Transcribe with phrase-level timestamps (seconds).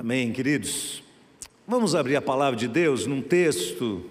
[0.00, 1.02] Amém, queridos.
[1.66, 4.08] Vamos abrir a palavra de Deus num texto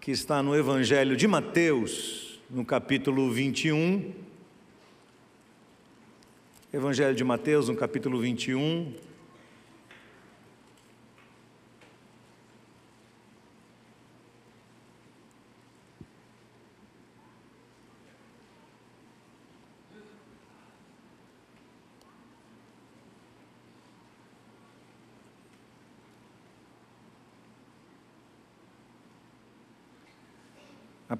[0.00, 4.14] que está no Evangelho de Mateus, no capítulo 21.
[6.72, 8.94] Evangelho de Mateus, no capítulo 21.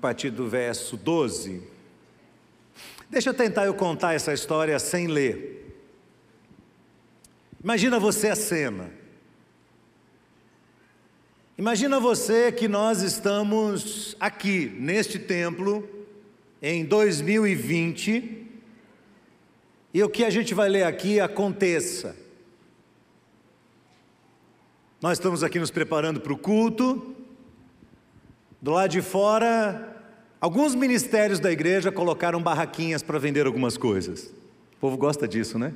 [0.00, 1.62] Partir do verso 12.
[3.10, 5.77] Deixa eu tentar eu contar essa história sem ler.
[7.62, 8.91] Imagina você a cena.
[11.58, 15.86] Imagina você que nós estamos aqui neste templo
[16.62, 18.47] em 2020
[19.92, 22.16] e o que a gente vai ler aqui aconteça.
[25.03, 27.14] Nós estamos aqui nos preparando para o culto,
[28.62, 29.89] do lado de fora,
[30.41, 34.33] alguns ministérios da igreja colocaram barraquinhas para vender algumas coisas.
[34.77, 35.74] O povo gosta disso, né?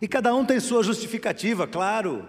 [0.00, 2.26] E cada um tem sua justificativa, claro.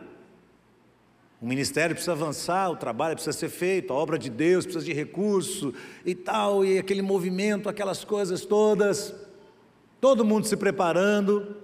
[1.41, 4.93] O ministério precisa avançar, o trabalho precisa ser feito, a obra de Deus precisa de
[4.93, 5.73] recurso
[6.05, 9.13] e tal, e aquele movimento, aquelas coisas todas.
[9.99, 11.55] Todo mundo se preparando.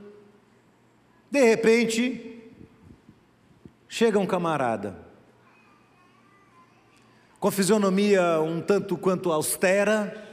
[1.30, 2.30] De repente,
[3.92, 4.96] Chega um camarada,
[7.40, 10.28] com fisionomia um tanto quanto austera,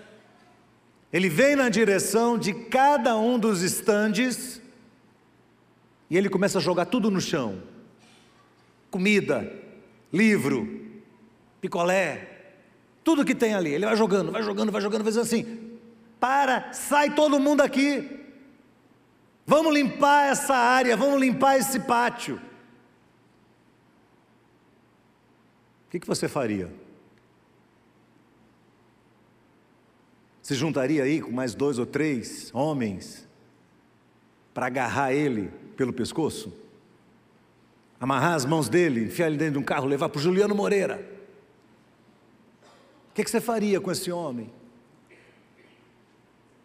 [1.13, 4.61] ele vem na direção de cada um dos estandes
[6.11, 7.63] e ele começa a jogar tudo no chão:
[8.91, 9.53] comida,
[10.13, 10.69] livro,
[11.61, 12.55] picolé,
[13.05, 13.73] tudo que tem ali.
[13.73, 15.79] Ele vai jogando, vai jogando, vai jogando, vai dizendo assim:
[16.19, 18.25] para, sai todo mundo aqui.
[19.47, 22.41] Vamos limpar essa área, vamos limpar esse pátio.
[25.87, 26.69] o que, que você faria?
[30.47, 33.27] Se juntaria aí com mais dois ou três homens
[34.55, 36.57] para agarrar ele pelo pescoço?
[37.99, 41.05] Amarrar as mãos dele, enfiar ele dentro de um carro, levar para o Juliano Moreira?
[43.11, 44.49] O que, que você faria com esse homem?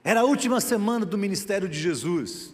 [0.03, 2.53] Era a última semana do ministério de Jesus.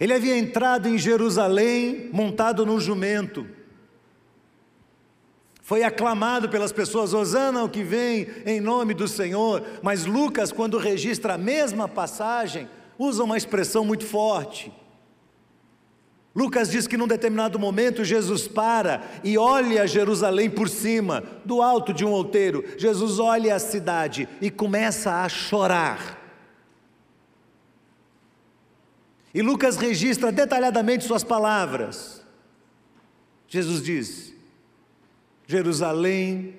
[0.00, 3.46] Ele havia entrado em Jerusalém montado num jumento
[5.68, 10.78] foi aclamado pelas pessoas, Osana o que vem em nome do Senhor, mas Lucas, quando
[10.78, 12.66] registra a mesma passagem,
[12.98, 14.72] usa uma expressão muito forte.
[16.34, 21.92] Lucas diz que num determinado momento Jesus para e olha Jerusalém por cima, do alto
[21.92, 22.64] de um outeiro.
[22.78, 26.18] Jesus olha a cidade e começa a chorar.
[29.34, 32.24] E Lucas registra detalhadamente suas palavras.
[33.46, 34.27] Jesus diz:
[35.48, 36.56] Jerusalém,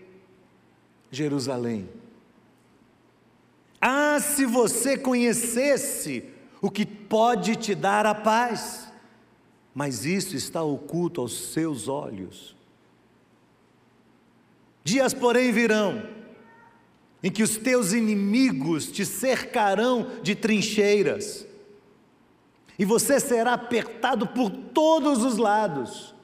[1.11, 1.87] Jerusalém.
[3.79, 6.23] Ah, se você conhecesse
[6.59, 8.91] o que pode te dar a paz,
[9.75, 12.55] mas isso está oculto aos seus olhos.
[14.83, 16.09] Dias, porém, virão,
[17.21, 21.45] em que os teus inimigos te cercarão de trincheiras,
[22.77, 26.15] e você será apertado por todos os lados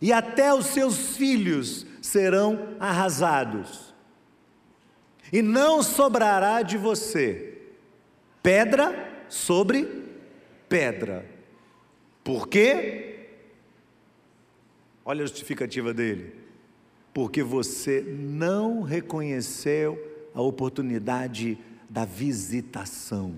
[0.00, 3.94] e até os seus filhos serão arrasados.
[5.32, 7.58] E não sobrará de você
[8.42, 9.86] pedra sobre
[10.68, 11.28] pedra.
[12.24, 13.26] Por quê?
[15.04, 16.34] Olha a justificativa dele.
[17.12, 19.98] Porque você não reconheceu
[20.34, 23.34] a oportunidade da visitação.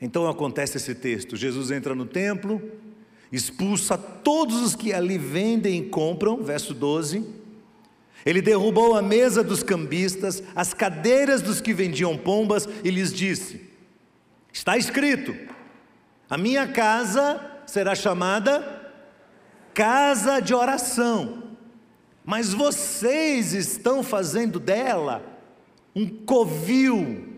[0.00, 2.60] Então acontece esse texto: Jesus entra no templo,
[3.32, 7.24] expulsa todos os que ali vendem e compram, verso 12.
[8.24, 13.60] Ele derrubou a mesa dos cambistas, as cadeiras dos que vendiam pombas e lhes disse:
[14.52, 15.34] Está escrito,
[16.28, 18.74] a minha casa será chamada
[19.72, 21.52] casa de oração,
[22.24, 25.22] mas vocês estão fazendo dela
[25.94, 27.34] um covil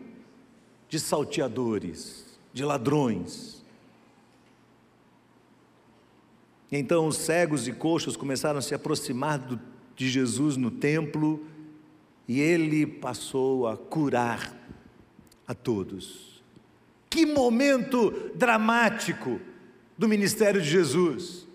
[0.88, 2.17] de salteadores
[2.52, 3.58] de ladrões.
[6.70, 9.40] Então os cegos e coxos começaram a se aproximar
[9.96, 11.44] de Jesus no templo
[12.26, 14.54] e ele passou a curar
[15.46, 16.42] a todos.
[17.08, 19.40] Que momento dramático
[19.96, 21.47] do ministério de Jesus.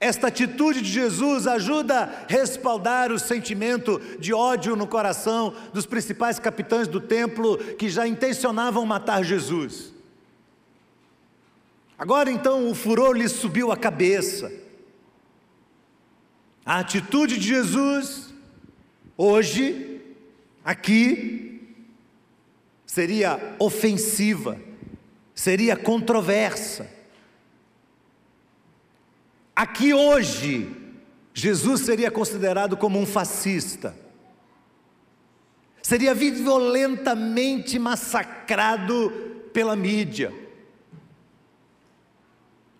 [0.00, 6.38] Esta atitude de Jesus ajuda a respaldar o sentimento de ódio no coração dos principais
[6.38, 9.92] capitães do templo que já intencionavam matar Jesus.
[11.98, 14.52] Agora então o furor lhe subiu à cabeça.
[16.64, 18.32] A atitude de Jesus,
[19.16, 20.00] hoje,
[20.64, 21.74] aqui,
[22.86, 24.60] seria ofensiva,
[25.34, 26.97] seria controversa.
[29.58, 30.70] Aqui hoje,
[31.34, 33.92] Jesus seria considerado como um fascista,
[35.82, 39.10] seria violentamente massacrado
[39.52, 40.32] pela mídia.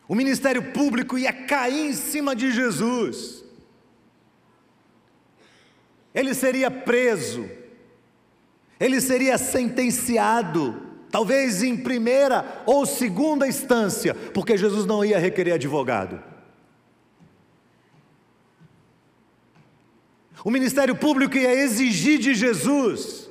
[0.06, 3.42] O ministério público ia cair em cima de Jesus,
[6.14, 7.50] ele seria preso,
[8.78, 16.37] ele seria sentenciado, talvez em primeira ou segunda instância, porque Jesus não ia requerer advogado.
[20.44, 23.28] O Ministério Público ia exigir de Jesus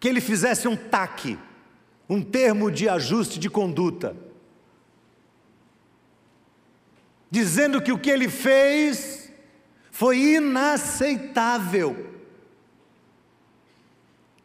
[0.00, 1.38] que ele fizesse um TAC,
[2.08, 4.16] um termo de ajuste de conduta,
[7.30, 9.22] dizendo que o que ele fez
[9.92, 12.21] foi inaceitável.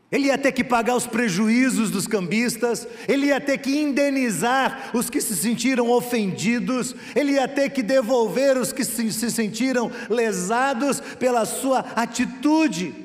[0.10, 5.10] Ele ia ter que pagar os prejuízos dos cambistas, ele ia ter que indenizar os
[5.10, 11.02] que se sentiram ofendidos, ele ia ter que devolver os que se, se sentiram lesados
[11.02, 12.96] pela sua atitude.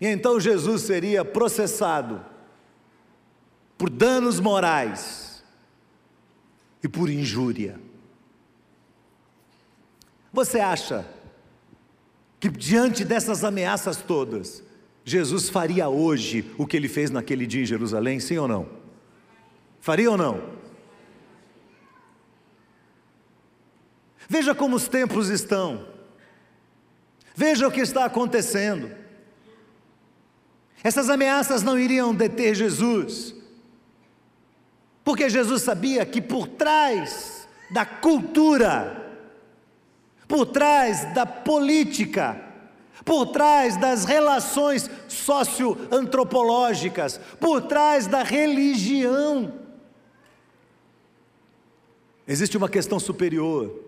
[0.00, 2.24] E então Jesus seria processado
[3.78, 5.44] por danos morais
[6.82, 7.78] e por injúria.
[10.32, 11.06] Você acha
[12.40, 14.63] que diante dessas ameaças todas,
[15.04, 18.66] Jesus faria hoje o que ele fez naquele dia em Jerusalém, sim ou não?
[19.78, 20.54] Faria ou não?
[24.26, 25.86] Veja como os tempos estão,
[27.36, 28.90] veja o que está acontecendo.
[30.82, 33.34] Essas ameaças não iriam deter Jesus,
[35.04, 39.20] porque Jesus sabia que por trás da cultura,
[40.26, 42.43] por trás da política,
[43.02, 49.52] por trás das relações socioantropológicas, por trás da religião,
[52.26, 53.82] existe uma questão superior,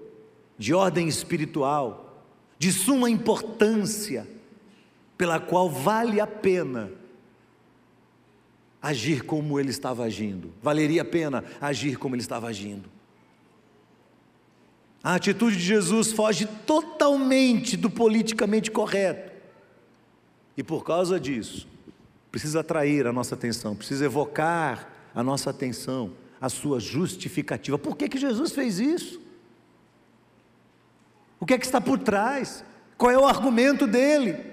[0.59, 2.25] de ordem espiritual,
[2.59, 4.27] de suma importância,
[5.19, 6.91] pela qual vale a pena
[8.81, 12.96] agir como ele estava agindo, valeria a pena agir como ele estava agindo.
[15.07, 19.31] A atitude de Jesus foge totalmente do politicamente correto.
[20.57, 21.69] E por causa disso,
[22.29, 26.11] precisa atrair a nossa atenção, precisa evocar a nossa atenção,
[26.41, 27.79] a sua justificativa.
[27.79, 29.21] Por que, que Jesus fez isso?
[31.39, 32.65] O que é que está por trás?
[32.99, 34.45] Qual é o argumento dele?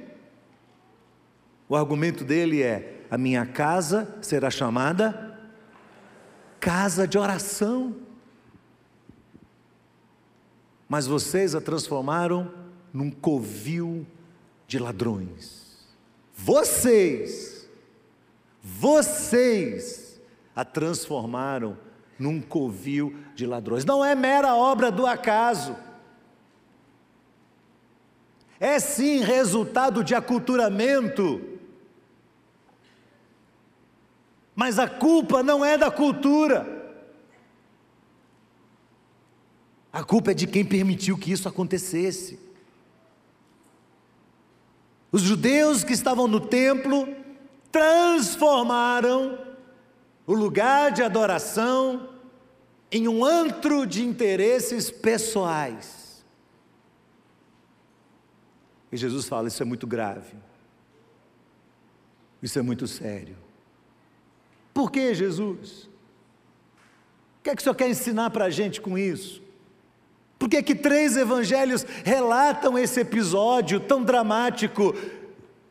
[1.68, 5.36] O argumento dele é: a minha casa será chamada
[6.60, 8.13] casa de oração
[10.88, 12.52] mas vocês a transformaram
[12.92, 14.06] num covil
[14.68, 15.64] de ladrões.
[16.36, 17.70] Vocês,
[18.62, 20.22] vocês
[20.56, 21.78] a transformaram
[22.18, 23.86] num covil de ladrões.
[23.86, 25.76] Não é mera obra do acaso.
[28.60, 31.42] É sim resultado de aculturamento.
[34.56, 36.73] Mas a culpa não é da cultura.
[39.94, 42.40] A culpa é de quem permitiu que isso acontecesse.
[45.12, 47.08] Os judeus que estavam no templo
[47.72, 49.38] transformaram
[50.26, 52.10] o lugar de adoração
[52.92, 56.26] em um antro de interesses pessoais.
[58.92, 60.36] E Jesus fala: Isso é muito grave.
[62.42, 63.38] Isso é muito sério.
[64.74, 65.84] Por que, Jesus?
[67.40, 69.43] O que é que o Senhor quer ensinar para a gente com isso?
[70.44, 74.94] Por que, que três evangelhos relatam esse episódio tão dramático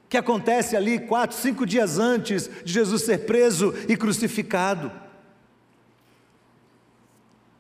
[0.09, 4.91] que acontece ali quatro, cinco dias antes de Jesus ser preso e crucificado?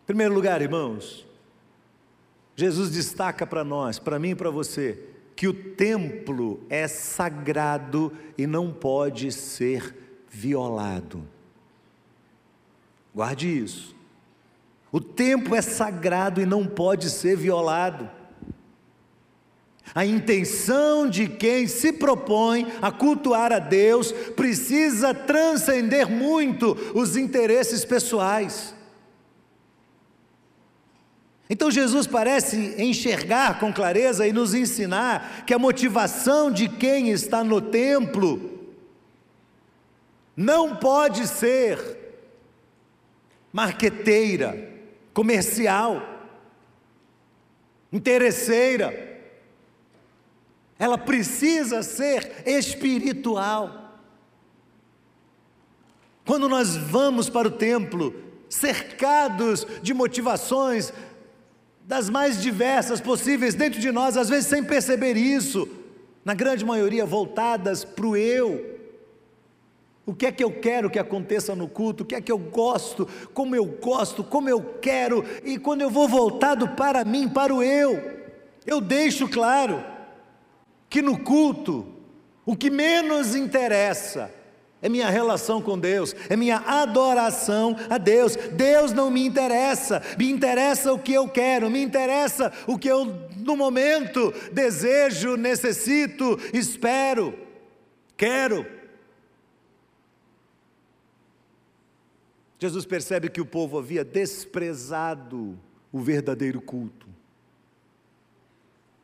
[0.04, 1.26] Em primeiro lugar, irmãos,
[2.56, 4.98] Jesus destaca para nós, para mim e para você,
[5.36, 9.94] que o templo é sagrado e não pode ser
[10.30, 11.28] violado.
[13.14, 13.94] Guarde isso.
[14.92, 18.08] O tempo é sagrado e não pode ser violado.
[19.94, 27.84] A intenção de quem se propõe a cultuar a Deus precisa transcender muito os interesses
[27.84, 28.74] pessoais.
[31.48, 37.44] Então Jesus parece enxergar com clareza e nos ensinar que a motivação de quem está
[37.44, 38.50] no templo
[40.34, 41.98] não pode ser
[43.52, 44.71] marqueteira,
[45.12, 46.02] comercial,
[47.92, 49.10] interesseira.
[50.78, 54.00] Ela precisa ser espiritual.
[56.24, 58.14] Quando nós vamos para o templo,
[58.48, 60.92] cercados de motivações
[61.84, 65.68] das mais diversas possíveis dentro de nós, às vezes sem perceber isso,
[66.24, 68.71] na grande maioria voltadas para o eu,
[70.04, 72.02] o que é que eu quero que aconteça no culto?
[72.02, 73.08] O que é que eu gosto?
[73.32, 74.24] Como eu gosto?
[74.24, 75.24] Como eu quero?
[75.44, 78.00] E quando eu vou voltado para mim, para o eu,
[78.66, 79.82] eu deixo claro
[80.90, 81.86] que no culto
[82.44, 84.30] o que menos interessa
[84.82, 88.34] é minha relação com Deus, é minha adoração a Deus.
[88.34, 93.06] Deus não me interessa, me interessa o que eu quero, me interessa o que eu
[93.36, 97.32] no momento desejo, necessito, espero,
[98.16, 98.81] quero.
[102.62, 105.58] Jesus percebe que o povo havia desprezado
[105.90, 107.08] o verdadeiro culto.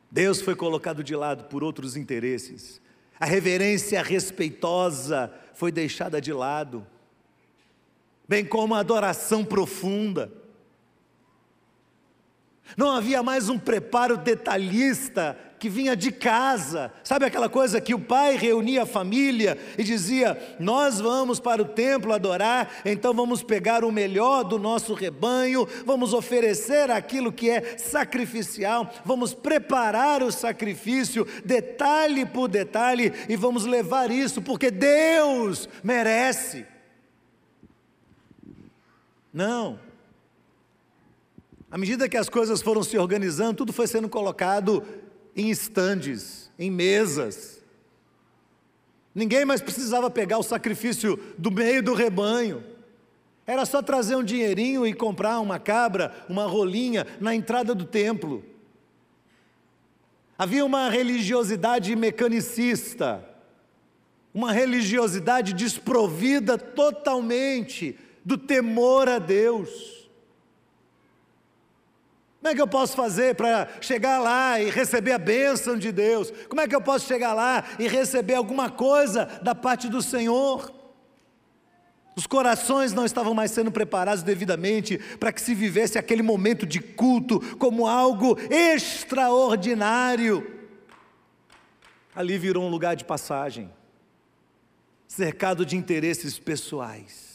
[0.09, 2.81] Deus foi colocado de lado por outros interesses.
[3.19, 6.87] A reverência respeitosa foi deixada de lado,
[8.25, 10.31] bem como a adoração profunda.
[12.77, 16.91] Não havia mais um preparo detalhista que vinha de casa.
[17.03, 21.65] Sabe aquela coisa que o pai reunia a família e dizia: Nós vamos para o
[21.65, 27.77] templo adorar, então vamos pegar o melhor do nosso rebanho, vamos oferecer aquilo que é
[27.77, 36.65] sacrificial, vamos preparar o sacrifício, detalhe por detalhe, e vamos levar isso, porque Deus merece.
[39.33, 39.79] Não.
[41.71, 44.83] À medida que as coisas foram se organizando, tudo foi sendo colocado
[45.39, 47.63] em estandes, em mesas.
[49.15, 52.61] Ninguém mais precisava pegar o sacrifício do meio do rebanho.
[53.47, 58.43] Era só trazer um dinheirinho e comprar uma cabra, uma rolinha na entrada do templo.
[60.37, 63.25] Havia uma religiosidade mecanicista,
[64.33, 69.98] uma religiosidade desprovida totalmente do temor a Deus.
[72.39, 76.31] Como é que eu posso fazer para chegar lá e receber a bênção de Deus?
[76.47, 80.73] Como é que eu posso chegar lá e receber alguma coisa da parte do Senhor?
[82.15, 86.79] Os corações não estavam mais sendo preparados devidamente para que se vivesse aquele momento de
[86.79, 90.59] culto como algo extraordinário.
[92.15, 93.69] Ali virou um lugar de passagem,
[95.07, 97.27] cercado de interesses pessoais.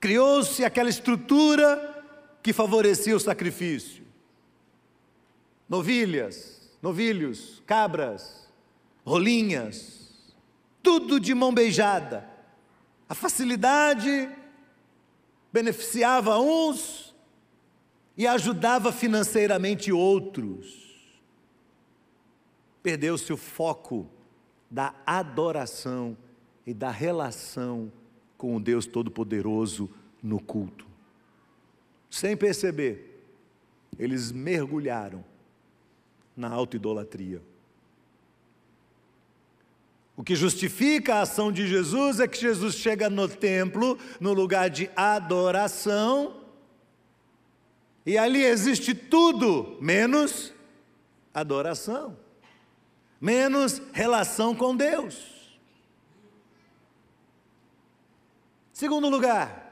[0.00, 1.97] Criou-se aquela estrutura
[2.42, 4.04] que favorecia o sacrifício.
[5.68, 8.48] Novilhas, novilhos, cabras,
[9.04, 10.34] rolinhas,
[10.82, 12.28] tudo de mão beijada.
[13.08, 14.30] A facilidade
[15.52, 17.14] beneficiava uns
[18.16, 20.86] e ajudava financeiramente outros.
[22.82, 24.08] Perdeu-se o foco
[24.70, 26.16] da adoração
[26.66, 27.92] e da relação
[28.36, 29.90] com o Deus Todo-Poderoso
[30.22, 30.87] no culto
[32.10, 33.22] sem perceber,
[33.98, 35.24] eles mergulharam
[36.36, 37.42] na autoidolatria.
[40.16, 44.68] O que justifica a ação de Jesus é que Jesus chega no templo, no lugar
[44.68, 46.42] de adoração,
[48.04, 50.52] e ali existe tudo menos
[51.32, 52.16] adoração,
[53.20, 55.38] menos relação com Deus.
[58.72, 59.67] Segundo lugar,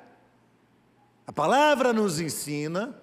[1.27, 2.95] a palavra nos ensina,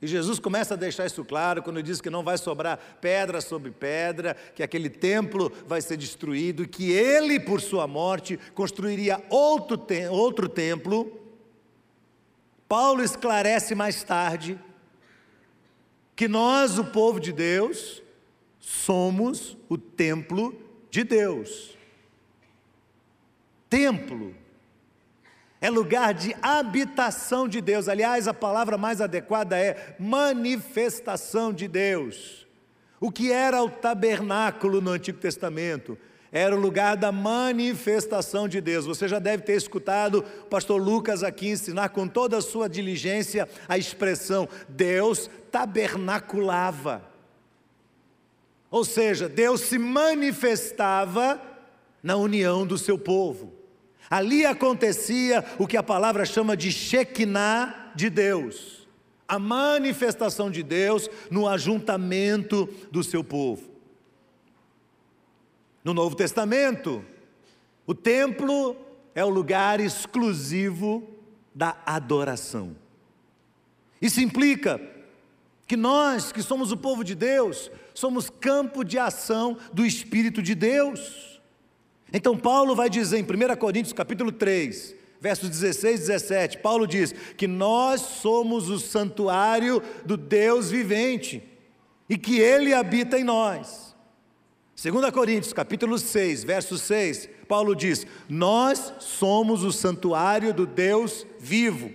[0.00, 3.70] e Jesus começa a deixar isso claro quando diz que não vai sobrar pedra sobre
[3.70, 10.08] pedra, que aquele templo vai ser destruído, que ele, por sua morte, construiria outro, te
[10.08, 11.20] outro templo.
[12.66, 14.58] Paulo esclarece mais tarde
[16.16, 18.02] que nós, o povo de Deus,
[18.58, 20.58] somos o templo
[20.90, 21.76] de Deus.
[23.68, 24.34] Templo
[25.60, 27.88] é lugar de habitação de Deus.
[27.88, 32.46] Aliás, a palavra mais adequada é manifestação de Deus.
[32.98, 35.98] O que era o tabernáculo no Antigo Testamento?
[36.32, 38.86] Era o lugar da manifestação de Deus.
[38.86, 43.48] Você já deve ter escutado o pastor Lucas aqui ensinar com toda a sua diligência
[43.68, 47.02] a expressão Deus tabernaculava.
[48.70, 51.40] Ou seja, Deus se manifestava
[52.02, 53.59] na união do seu povo.
[54.08, 58.88] Ali acontecia o que a palavra chama de Shekinah de Deus,
[59.28, 63.70] a manifestação de Deus no ajuntamento do seu povo.
[65.84, 67.04] No Novo Testamento,
[67.86, 68.76] o templo
[69.14, 71.08] é o lugar exclusivo
[71.54, 72.76] da adoração.
[74.00, 74.80] Isso implica
[75.66, 80.54] que nós, que somos o povo de Deus, somos campo de ação do Espírito de
[80.54, 81.39] Deus.
[82.12, 87.14] Então Paulo vai dizer em 1 Coríntios capítulo 3, versos 16 e 17, Paulo diz
[87.36, 91.42] que nós somos o santuário do Deus vivente
[92.08, 93.94] e que ele habita em nós.
[94.82, 101.90] 2 Coríntios capítulo 6, verso 6, Paulo diz: Nós somos o santuário do Deus vivo.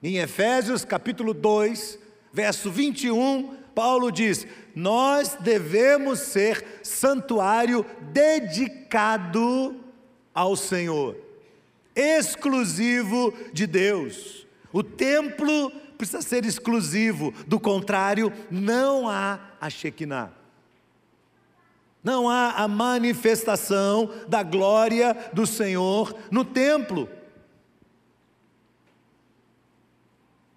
[0.00, 1.98] Em Efésios capítulo 2,
[2.32, 4.44] verso 21, Paulo diz:
[4.74, 9.76] Nós devemos ser santuário dedicado
[10.34, 11.16] ao Senhor,
[11.94, 14.48] exclusivo de Deus.
[14.72, 20.32] O templo precisa ser exclusivo, do contrário, não há a Shekinah.
[22.02, 27.08] Não há a manifestação da glória do Senhor no templo.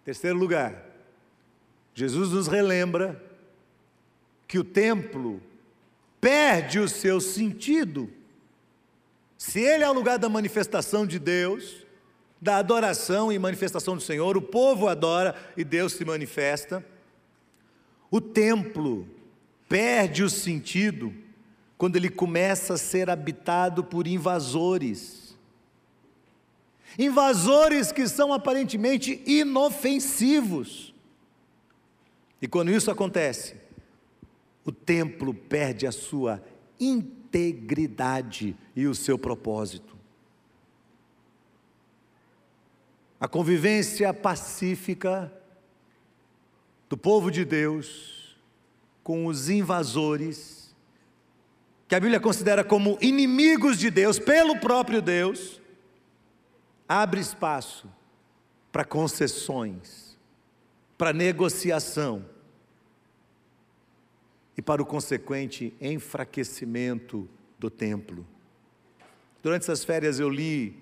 [0.04, 0.90] Terceiro lugar,
[1.93, 3.21] Jesus nos relembra
[4.48, 5.41] que o templo
[6.19, 8.10] perde o seu sentido.
[9.38, 11.86] Se ele é o lugar da manifestação de Deus,
[12.41, 16.86] da adoração e manifestação do Senhor, o povo adora e Deus se manifesta.
[18.10, 19.07] O templo
[19.67, 21.13] perde o sentido
[21.77, 25.38] quando ele começa a ser habitado por invasores.
[27.00, 30.90] Invasores que são aparentemente inofensivos
[32.41, 33.55] e quando isso acontece,
[34.65, 36.43] o templo perde a sua
[36.79, 39.95] integridade e o seu propósito.
[43.19, 45.31] A convivência pacífica
[46.89, 48.35] do povo de Deus
[49.03, 50.75] com os invasores,
[51.87, 55.61] que a Bíblia considera como inimigos de Deus, pelo próprio Deus,
[56.87, 57.87] abre espaço
[58.72, 60.18] para concessões,
[60.98, 62.25] para negociação,
[64.61, 68.24] e para o consequente enfraquecimento do templo.
[69.41, 70.75] Durante essas férias eu li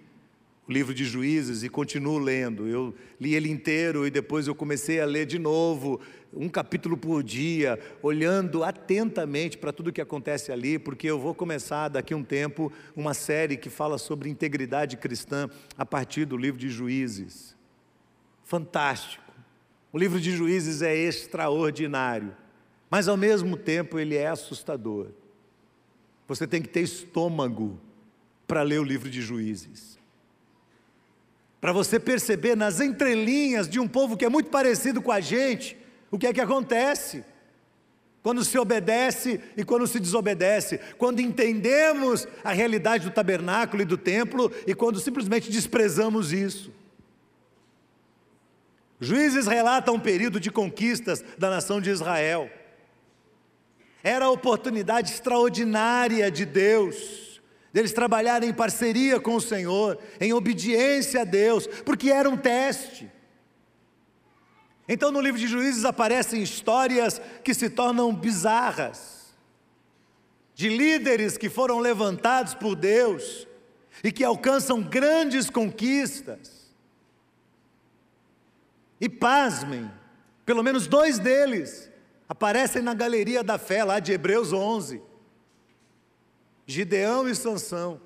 [0.67, 2.67] o livro de Juízes e continuo lendo.
[2.67, 6.01] Eu li ele inteiro e depois eu comecei a ler de novo,
[6.33, 11.33] um capítulo por dia, olhando atentamente para tudo o que acontece ali, porque eu vou
[11.33, 16.35] começar daqui a um tempo uma série que fala sobre integridade cristã a partir do
[16.35, 17.55] livro de Juízes.
[18.43, 19.23] Fantástico.
[19.93, 22.35] O livro de Juízes é extraordinário
[22.89, 25.08] mas ao mesmo tempo ele é assustador.
[26.28, 27.80] Você tem que ter estômago
[28.47, 29.99] para ler o livro de Juízes.
[31.62, 35.78] Para você perceber nas entrelinhas de um povo que é muito parecido com a gente,
[36.10, 37.23] o que é que acontece.
[38.21, 43.97] Quando se obedece e quando se desobedece, quando entendemos a realidade do tabernáculo e do
[43.97, 46.71] templo e quando simplesmente desprezamos isso.
[48.99, 52.49] Juízes relata um período de conquistas da nação de Israel.
[54.03, 57.41] Era a oportunidade extraordinária de Deus,
[57.73, 63.12] deles trabalharem em parceria com o Senhor, em obediência a Deus, porque era um teste.
[64.88, 69.35] Então, no livro de Juízes aparecem histórias que se tornam bizarras,
[70.55, 73.47] de líderes que foram levantados por Deus
[74.03, 76.69] e que alcançam grandes conquistas.
[78.99, 79.89] E pasmem,
[80.45, 81.88] pelo menos dois deles
[82.39, 85.02] aparecem na galeria da fé lá de Hebreus 11.
[86.65, 87.99] Gideão e Sansão.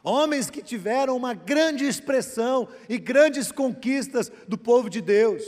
[0.00, 5.42] Homens que tiveram uma grande expressão e grandes conquistas do povo de Deus,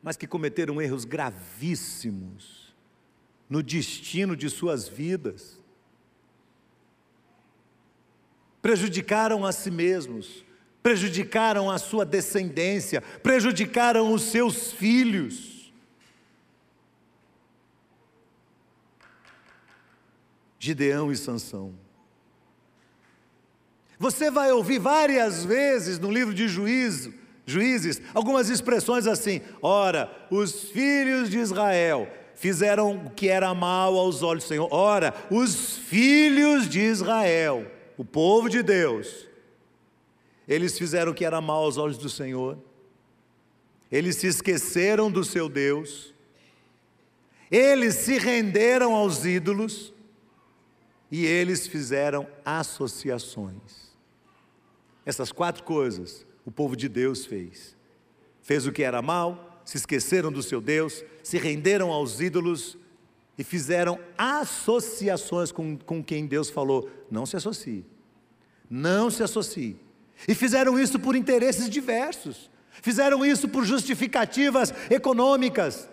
[0.00, 2.72] mas que cometeram erros gravíssimos
[3.50, 5.60] no destino de suas vidas,
[8.62, 10.45] prejudicaram a si mesmos,
[10.86, 15.72] prejudicaram a sua descendência, prejudicaram os seus filhos.
[20.60, 21.74] Gideão e Sansão.
[23.98, 27.12] Você vai ouvir várias vezes no livro de Juízo,
[27.44, 34.22] Juízes, algumas expressões assim: ora, os filhos de Israel fizeram o que era mal aos
[34.22, 34.68] olhos do Senhor.
[34.72, 37.66] Ora, os filhos de Israel,
[37.98, 39.25] o povo de Deus,
[40.46, 42.58] eles fizeram o que era mal aos olhos do Senhor,
[43.90, 46.14] eles se esqueceram do seu Deus,
[47.50, 49.92] eles se renderam aos ídolos
[51.10, 53.94] e eles fizeram associações.
[55.04, 57.76] Essas quatro coisas o povo de Deus fez.
[58.40, 62.78] Fez o que era mal, se esqueceram do seu Deus, se renderam aos ídolos
[63.36, 67.84] e fizeram associações com, com quem Deus falou: não se associe,
[68.70, 69.76] não se associe.
[70.26, 72.50] E fizeram isso por interesses diversos,
[72.82, 75.88] fizeram isso por justificativas econômicas,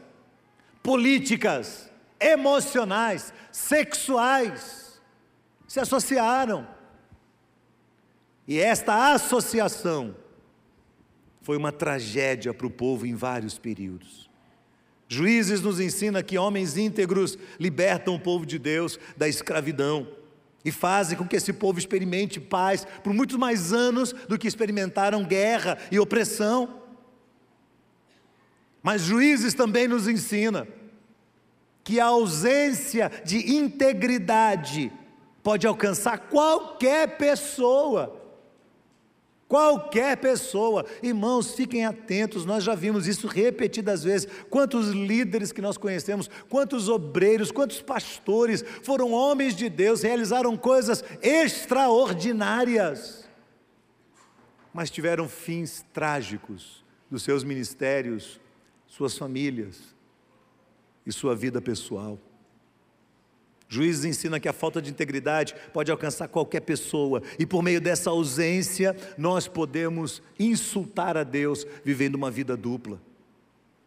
[0.82, 5.02] políticas, emocionais, sexuais.
[5.68, 6.68] Se associaram.
[8.48, 10.16] E esta associação
[11.42, 14.30] foi uma tragédia para o povo em vários períodos.
[15.08, 20.08] Juízes nos ensina que homens íntegros libertam o povo de Deus da escravidão
[20.64, 25.24] e fazem com que esse povo experimente paz por muitos mais anos do que experimentaram
[25.24, 26.82] guerra e opressão.
[28.82, 30.68] Mas Juízes também nos ensina
[31.84, 34.92] que a ausência de integridade
[35.42, 38.23] pode alcançar qualquer pessoa.
[39.54, 44.28] Qualquer pessoa, irmãos, fiquem atentos, nós já vimos isso repetidas vezes.
[44.50, 51.04] Quantos líderes que nós conhecemos, quantos obreiros, quantos pastores foram homens de Deus, realizaram coisas
[51.22, 53.30] extraordinárias,
[54.74, 58.42] mas tiveram fins trágicos dos seus ministérios,
[58.88, 59.94] suas famílias
[61.06, 62.18] e sua vida pessoal.
[63.74, 68.12] Juízes ensina que a falta de integridade pode alcançar qualquer pessoa, e por meio dessa
[68.12, 73.02] ausência, nós podemos insultar a Deus vivendo uma vida dupla,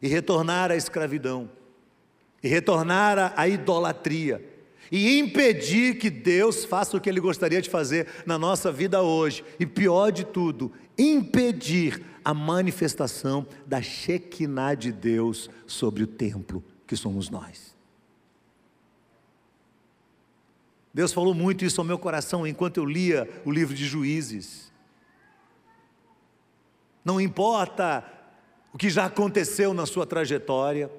[0.03, 1.49] e retornar à escravidão,
[2.43, 4.45] e retornar à idolatria,
[4.91, 9.45] e impedir que Deus faça o que Ele gostaria de fazer na nossa vida hoje,
[9.61, 16.97] e pior de tudo, impedir a manifestação da Shekinah de Deus sobre o templo que
[16.97, 17.76] somos nós.
[20.97, 24.73] Deus falou muito isso ao meu coração enquanto eu lia o livro de Juízes.
[27.05, 28.03] Não importa
[28.73, 30.91] o que já aconteceu na sua trajetória,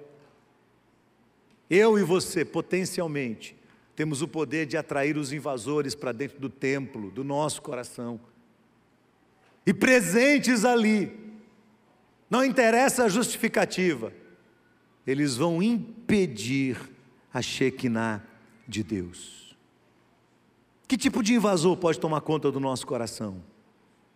[1.68, 3.58] eu e você, potencialmente,
[3.96, 8.20] temos o poder de atrair os invasores para dentro do templo, do nosso coração.
[9.66, 11.12] E presentes ali,
[12.30, 14.14] não interessa a justificativa,
[15.08, 16.78] eles vão impedir
[17.34, 18.24] a Shekinah
[18.68, 19.47] de Deus.
[20.88, 23.44] Que tipo de invasor pode tomar conta do nosso coração?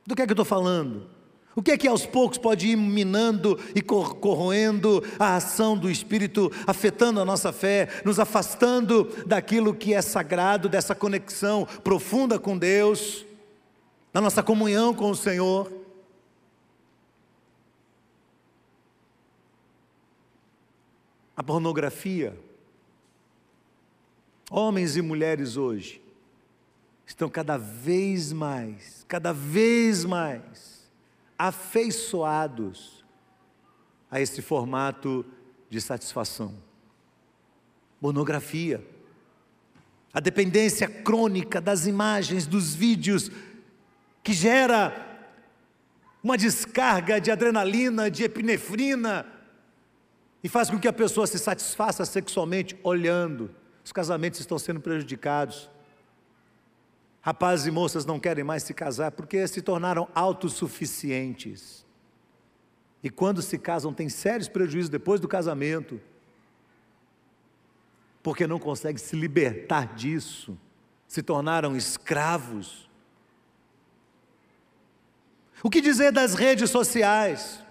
[0.07, 1.09] Do que é que eu estou falando?
[1.53, 6.49] O que é que aos poucos pode ir minando e corroendo a ação do Espírito,
[6.65, 13.25] afetando a nossa fé, nos afastando daquilo que é sagrado, dessa conexão profunda com Deus,
[14.13, 15.69] da nossa comunhão com o Senhor?
[21.35, 22.37] A pornografia.
[24.49, 26.00] Homens e mulheres hoje
[27.11, 30.89] estão cada vez mais, cada vez mais
[31.37, 33.03] afeiçoados
[34.09, 35.25] a esse formato
[35.69, 36.55] de satisfação.
[37.99, 38.85] Pornografia,
[40.13, 43.29] a dependência crônica das imagens, dos vídeos,
[44.23, 45.07] que gera
[46.23, 49.25] uma descarga de adrenalina, de epinefrina,
[50.43, 53.53] e faz com que a pessoa se satisfaça sexualmente olhando.
[53.83, 55.69] Os casamentos estão sendo prejudicados.
[57.21, 61.85] Rapazes e moças não querem mais se casar porque se tornaram autossuficientes.
[63.03, 66.01] E quando se casam, tem sérios prejuízos depois do casamento,
[68.23, 70.57] porque não conseguem se libertar disso,
[71.07, 72.89] se tornaram escravos.
[75.63, 77.63] O que dizer das redes sociais,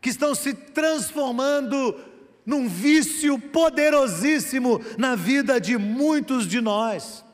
[0.00, 1.98] que estão se transformando
[2.44, 7.25] num vício poderosíssimo na vida de muitos de nós?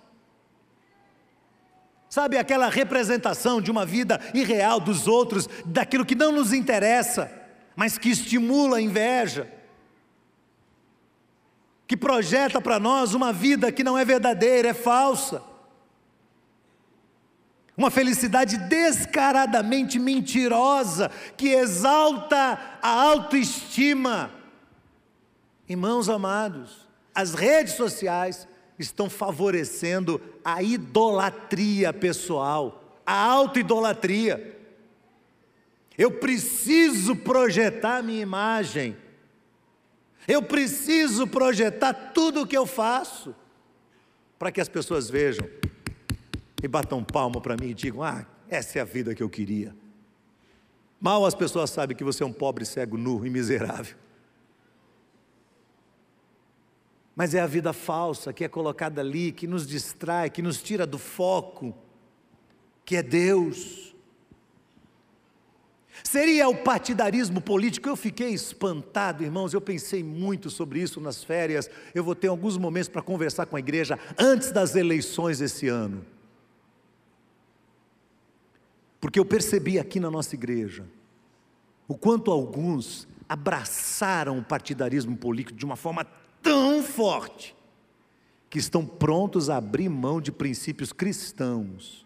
[2.12, 7.32] Sabe aquela representação de uma vida irreal dos outros, daquilo que não nos interessa,
[7.74, 9.50] mas que estimula a inveja,
[11.86, 15.42] que projeta para nós uma vida que não é verdadeira, é falsa.
[17.74, 24.30] Uma felicidade descaradamente mentirosa, que exalta a autoestima.
[25.66, 28.46] Irmãos amados, as redes sociais
[28.78, 34.58] estão favorecendo a idolatria pessoal, a autoidolatria.
[35.96, 38.96] Eu preciso projetar minha imagem.
[40.26, 43.34] Eu preciso projetar tudo o que eu faço
[44.38, 45.48] para que as pessoas vejam
[46.62, 49.74] e batam palmo para mim e digam: "Ah, essa é a vida que eu queria".
[51.00, 53.96] Mal as pessoas sabem que você é um pobre cego nu e miserável.
[57.14, 60.86] Mas é a vida falsa que é colocada ali, que nos distrai, que nos tira
[60.86, 61.74] do foco,
[62.84, 63.94] que é Deus.
[66.02, 67.88] Seria o partidarismo político?
[67.88, 69.52] Eu fiquei espantado, irmãos.
[69.52, 71.70] Eu pensei muito sobre isso nas férias.
[71.94, 76.04] Eu vou ter alguns momentos para conversar com a igreja antes das eleições esse ano.
[79.00, 80.84] Porque eu percebi aqui na nossa igreja
[81.86, 86.06] o quanto alguns abraçaram o partidarismo político de uma forma
[86.42, 87.54] tão forte
[88.50, 92.04] que estão prontos a abrir mão de princípios cristãos.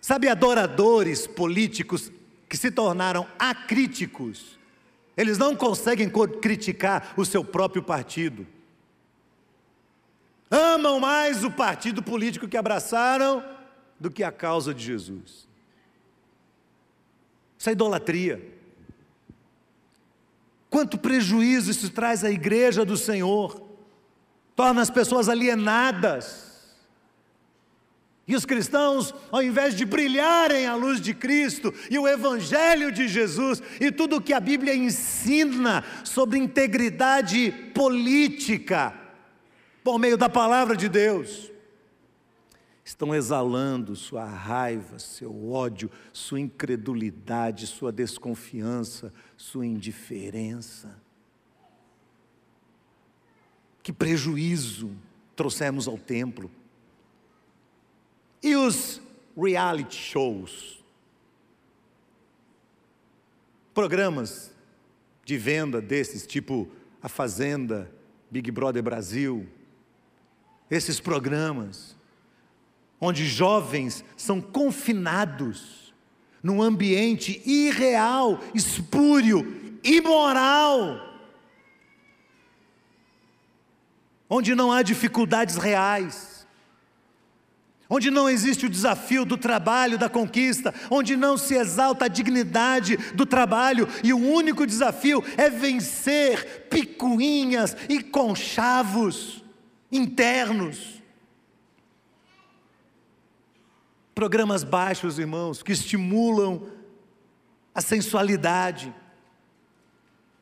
[0.00, 2.10] Sabe, adoradores políticos
[2.48, 4.58] que se tornaram acríticos,
[5.16, 6.10] eles não conseguem
[6.40, 8.46] criticar o seu próprio partido.
[10.50, 13.44] Amam mais o partido político que abraçaram
[13.98, 15.46] do que a causa de Jesus.
[17.58, 18.55] Isso é idolatria.
[20.76, 23.66] Quanto prejuízo isso traz à igreja do Senhor,
[24.54, 26.76] torna as pessoas alienadas.
[28.28, 33.08] E os cristãos, ao invés de brilharem a luz de Cristo e o Evangelho de
[33.08, 38.92] Jesus e tudo o que a Bíblia ensina sobre integridade política,
[39.82, 41.50] por meio da palavra de Deus,
[42.84, 51.00] estão exalando sua raiva, seu ódio, sua incredulidade, sua desconfiança, sua indiferença.
[53.82, 54.90] Que prejuízo
[55.34, 56.50] trouxemos ao templo.
[58.42, 59.00] E os
[59.36, 60.84] reality shows?
[63.74, 64.52] Programas
[65.24, 66.68] de venda desses, tipo
[67.02, 67.92] A Fazenda,
[68.30, 69.46] Big Brother Brasil,
[70.70, 71.96] esses programas
[73.00, 75.85] onde jovens são confinados
[76.46, 81.04] num ambiente irreal, espúrio, imoral,
[84.30, 86.46] onde não há dificuldades reais,
[87.90, 92.96] onde não existe o desafio do trabalho, da conquista, onde não se exalta a dignidade
[93.14, 99.42] do trabalho e o único desafio é vencer picuinhas e conchavos
[99.90, 100.95] internos.
[104.16, 106.70] Programas baixos, irmãos, que estimulam
[107.74, 108.94] a sensualidade,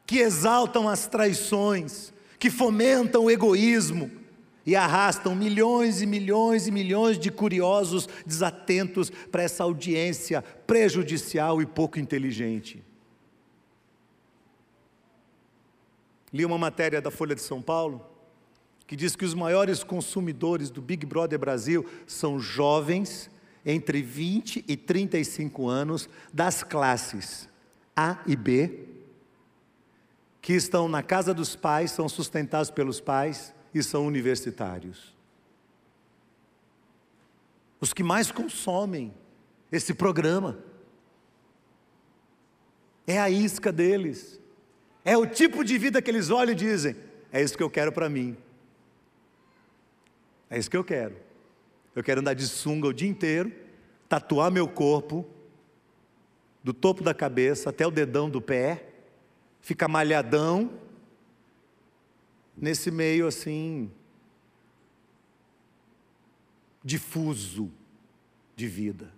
[0.06, 4.12] que exaltam as traições, que fomentam o egoísmo
[4.64, 11.66] e arrastam milhões e milhões e milhões de curiosos desatentos para essa audiência prejudicial e
[11.66, 12.80] pouco inteligente.
[16.32, 18.06] Li uma matéria da Folha de São Paulo
[18.86, 23.33] que diz que os maiores consumidores do Big Brother Brasil são jovens
[23.64, 27.48] entre 20 e 35 anos das classes
[27.96, 28.86] A e B,
[30.42, 35.14] que estão na casa dos pais, são sustentados pelos pais e são universitários.
[37.80, 39.12] Os que mais consomem
[39.70, 40.58] esse programa.
[43.06, 44.40] É a isca deles.
[45.04, 46.96] É o tipo de vida que eles olham e dizem:
[47.32, 48.36] é isso que eu quero para mim.
[50.48, 51.16] É isso que eu quero.
[51.94, 53.52] Eu quero andar de sunga o dia inteiro,
[54.08, 55.24] tatuar meu corpo,
[56.62, 58.88] do topo da cabeça até o dedão do pé,
[59.60, 60.72] ficar malhadão,
[62.56, 63.90] nesse meio assim,
[66.82, 67.70] difuso
[68.56, 69.12] de vida.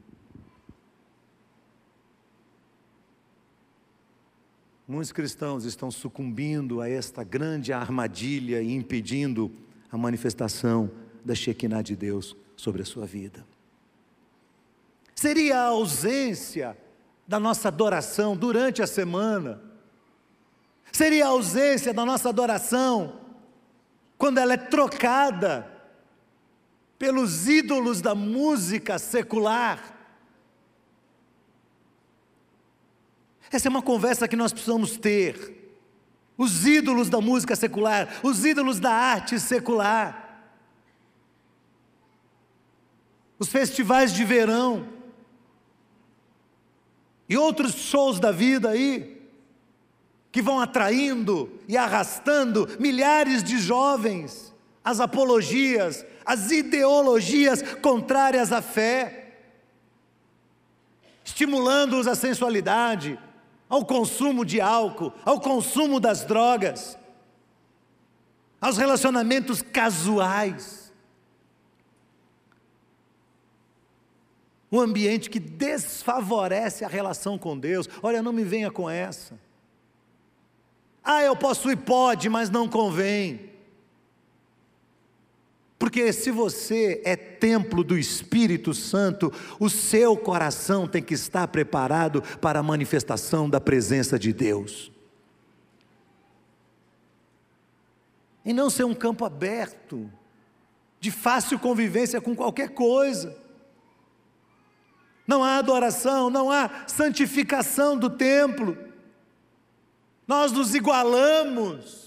[4.88, 9.50] Muitos cristãos estão sucumbindo a esta grande armadilha e impedindo
[9.90, 10.90] a manifestação
[11.24, 13.46] da Shekinah de Deus sobre a sua vida.
[15.14, 16.76] Seria a ausência
[17.26, 19.62] da nossa adoração durante a semana,
[20.92, 23.20] seria a ausência da nossa adoração
[24.16, 25.70] quando ela é trocada
[26.98, 29.94] pelos ídolos da música secular.
[33.50, 35.54] Essa é uma conversa que nós precisamos ter.
[36.36, 40.25] Os ídolos da música secular, os ídolos da arte secular.
[43.38, 44.88] Os festivais de verão
[47.29, 49.16] e outros shows da vida aí,
[50.31, 59.38] que vão atraindo e arrastando milhares de jovens às apologias, às ideologias contrárias à fé,
[61.25, 63.18] estimulando-os à sensualidade,
[63.68, 66.96] ao consumo de álcool, ao consumo das drogas,
[68.61, 70.86] aos relacionamentos casuais.
[74.76, 77.88] Um ambiente que desfavorece a relação com Deus.
[78.02, 79.38] Olha, não me venha com essa.
[81.02, 83.50] Ah, eu posso ir, pode, mas não convém.
[85.78, 92.22] Porque se você é templo do Espírito Santo, o seu coração tem que estar preparado
[92.40, 94.90] para a manifestação da presença de Deus.
[98.44, 100.10] E não ser um campo aberto,
[100.98, 103.45] de fácil convivência com qualquer coisa.
[105.26, 108.76] Não há adoração, não há santificação do templo.
[110.26, 112.06] Nós nos igualamos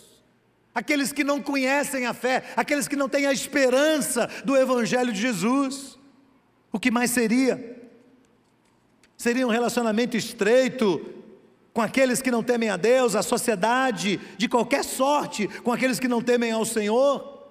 [0.73, 5.19] aqueles que não conhecem a fé, aqueles que não têm a esperança do Evangelho de
[5.19, 5.97] Jesus.
[6.71, 7.77] O que mais seria?
[9.17, 11.19] Seria um relacionamento estreito
[11.73, 16.07] com aqueles que não temem a Deus, a sociedade de qualquer sorte, com aqueles que
[16.07, 17.47] não temem ao Senhor.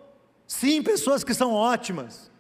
[0.47, 2.31] Sim, pessoas que são ótimas,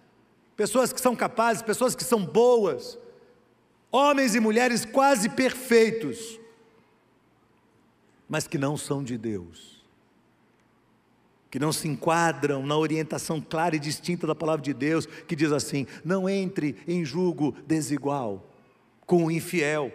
[0.56, 2.98] pessoas que são capazes, pessoas que são boas,
[3.90, 6.38] homens e mulheres quase perfeitos,
[8.29, 9.79] mas que não são de Deus
[11.51, 15.53] que não se enquadram na orientação clara e distinta da palavra de Deus, que diz
[15.53, 18.44] assim: não entre em julgo desigual
[19.07, 19.90] com o infiel,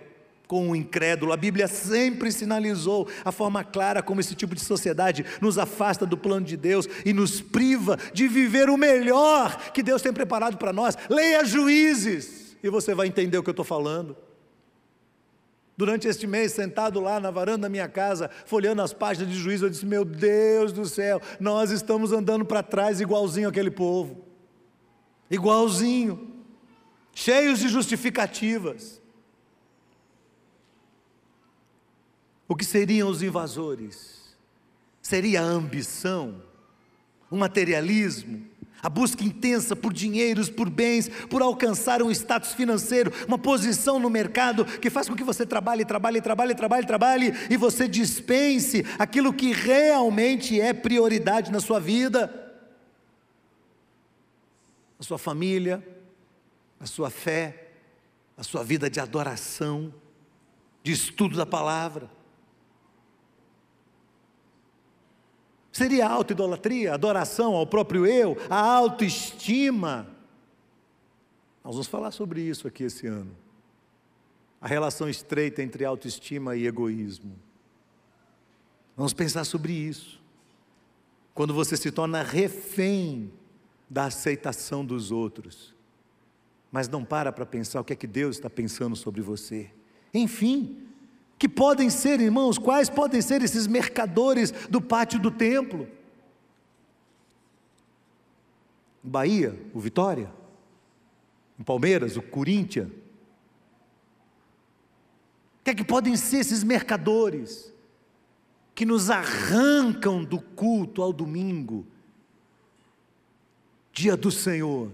[0.47, 1.31] com o incrédulo.
[1.31, 6.17] A Bíblia sempre sinalizou a forma clara como esse tipo de sociedade nos afasta do
[6.17, 10.73] plano de Deus e nos priva de viver o melhor que Deus tem preparado para
[10.73, 10.97] nós.
[11.09, 14.15] Leia Juízes e você vai entender o que eu estou falando.
[15.75, 19.65] Durante este mês, sentado lá na varanda da minha casa, folhando as páginas de juízo,
[19.65, 24.23] eu disse: Meu Deus do céu, nós estamos andando para trás igualzinho aquele povo.
[25.29, 26.31] Igualzinho.
[27.13, 29.01] Cheios de justificativas.
[32.47, 34.37] O que seriam os invasores?
[35.01, 36.41] Seria a ambição,
[37.29, 38.47] o materialismo,
[38.83, 44.09] a busca intensa por dinheiros, por bens, por alcançar um status financeiro, uma posição no
[44.09, 49.33] mercado que faz com que você trabalhe, trabalhe, trabalhe, trabalhe, trabalhe e você dispense aquilo
[49.33, 52.29] que realmente é prioridade na sua vida,
[54.99, 55.81] a sua família,
[56.77, 57.69] a sua fé,
[58.35, 59.93] a sua vida de adoração,
[60.83, 62.09] de estudo da palavra.
[65.73, 70.07] Seria auto-idolatria, adoração ao próprio eu, a autoestima.
[71.63, 73.35] Nós vamos falar sobre isso aqui esse ano.
[74.61, 77.35] A relação estreita entre autoestima e egoísmo.
[78.95, 80.21] Vamos pensar sobre isso.
[81.33, 83.33] Quando você se torna refém
[83.89, 85.73] da aceitação dos outros,
[86.71, 89.71] mas não para para pensar o que é que Deus está pensando sobre você.
[90.13, 90.87] Enfim,
[91.43, 95.85] que podem ser, irmãos, quais podem ser esses mercadores do pátio do templo?
[99.03, 100.31] Em Bahia, o Vitória.
[101.59, 102.87] Em Palmeiras, o Corinthians.
[102.87, 102.93] O
[105.65, 107.73] que é que podem ser esses mercadores
[108.73, 111.85] que nos arrancam do culto ao domingo,
[113.91, 114.89] dia do Senhor,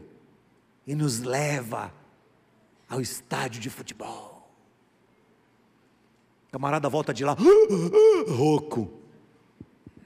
[0.87, 1.93] e nos leva
[2.89, 4.38] ao estádio de futebol?
[6.51, 7.35] Camarada volta de lá,
[8.27, 8.91] rouco,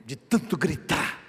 [0.05, 1.21] de tanto gritar.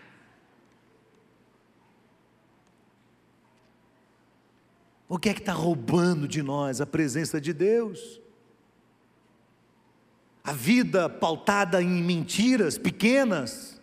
[5.08, 8.20] O que é que está roubando de nós a presença de Deus?
[10.42, 13.80] A vida pautada em mentiras pequenas,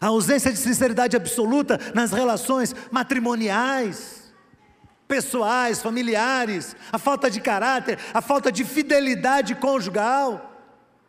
[0.00, 4.27] a ausência de sinceridade absoluta nas relações matrimoniais,
[5.08, 10.54] pessoais, familiares, a falta de caráter, a falta de fidelidade conjugal,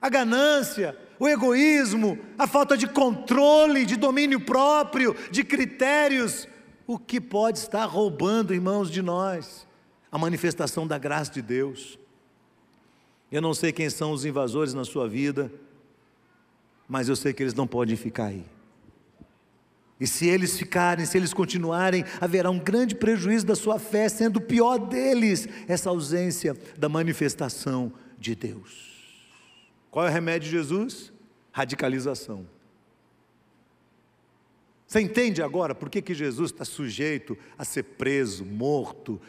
[0.01, 6.47] a ganância, o egoísmo, a falta de controle, de domínio próprio, de critérios,
[6.88, 9.67] o que pode estar roubando, irmãos, de nós?
[10.09, 11.99] A manifestação da graça de Deus.
[13.31, 15.51] Eu não sei quem são os invasores na sua vida,
[16.88, 18.43] mas eu sei que eles não podem ficar aí.
[19.99, 24.38] E se eles ficarem, se eles continuarem, haverá um grande prejuízo da sua fé, sendo
[24.38, 28.89] o pior deles essa ausência da manifestação de Deus.
[29.91, 31.12] Qual é o remédio de Jesus?
[31.51, 32.47] Radicalização.
[34.87, 39.21] Você entende agora por que, que Jesus está sujeito a ser preso, morto,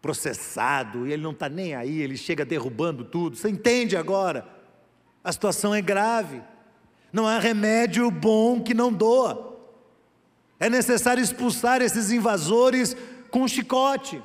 [0.00, 3.36] processado, e ele não está nem aí, ele chega derrubando tudo?
[3.36, 4.48] Você entende agora?
[5.22, 6.42] A situação é grave.
[7.12, 9.55] Não há remédio bom que não doa.
[10.58, 12.96] É necessário expulsar esses invasores
[13.30, 14.22] com um chicote.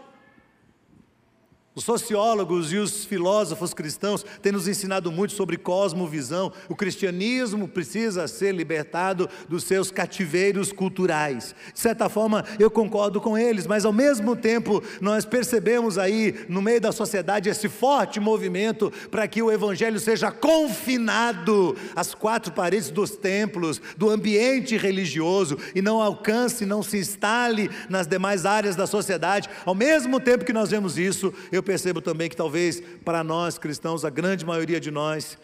[1.74, 6.52] Os sociólogos e os filósofos cristãos têm nos ensinado muito sobre cosmovisão.
[6.68, 11.56] O cristianismo precisa ser libertado dos seus cativeiros culturais.
[11.74, 16.62] De certa forma, eu concordo com eles, mas ao mesmo tempo, nós percebemos aí no
[16.62, 22.90] meio da sociedade esse forte movimento para que o evangelho seja confinado às quatro paredes
[22.90, 28.86] dos templos, do ambiente religioso e não alcance, não se instale nas demais áreas da
[28.86, 29.50] sociedade.
[29.66, 33.60] Ao mesmo tempo que nós vemos isso, eu eu percebo também que talvez para nós
[33.60, 35.38] cristãos, a grande maioria de nós,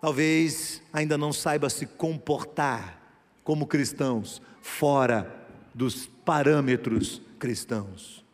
[0.00, 3.00] talvez ainda não saiba se comportar
[3.42, 5.28] como cristãos fora
[5.74, 8.24] dos parâmetros cristãos.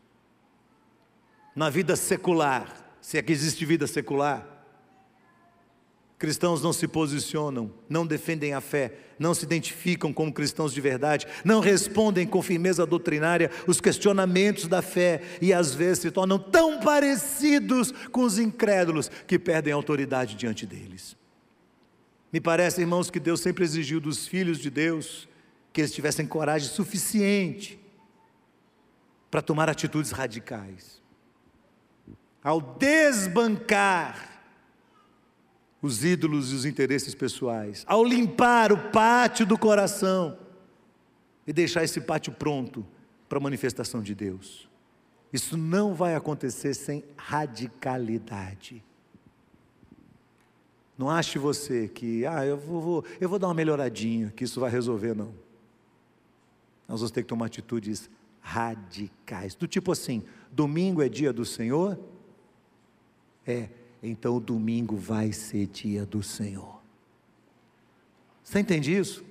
[1.56, 4.59] Na vida secular, se é que existe vida secular,
[6.20, 11.26] Cristãos não se posicionam, não defendem a fé, não se identificam como cristãos de verdade,
[11.42, 16.78] não respondem com firmeza doutrinária os questionamentos da fé e às vezes se tornam tão
[16.78, 21.16] parecidos com os incrédulos que perdem autoridade diante deles.
[22.30, 25.26] Me parece, irmãos, que Deus sempre exigiu dos filhos de Deus
[25.72, 27.80] que eles tivessem coragem suficiente
[29.30, 31.00] para tomar atitudes radicais.
[32.44, 34.29] Ao desbancar
[35.82, 40.38] os ídolos e os interesses pessoais, ao limpar o pátio do coração
[41.46, 42.86] e deixar esse pátio pronto
[43.28, 44.68] para a manifestação de Deus.
[45.32, 48.82] Isso não vai acontecer sem radicalidade.
[50.98, 54.60] Não ache você que, ah, eu vou, vou, eu vou dar uma melhoradinha, que isso
[54.60, 55.32] vai resolver, não.
[56.86, 58.10] Nós vamos ter que tomar atitudes
[58.40, 59.54] radicais.
[59.54, 61.98] Do tipo assim: domingo é dia do Senhor?
[63.46, 63.68] É,
[64.02, 66.80] então o domingo vai ser dia do Senhor.
[68.42, 69.24] Você entende isso?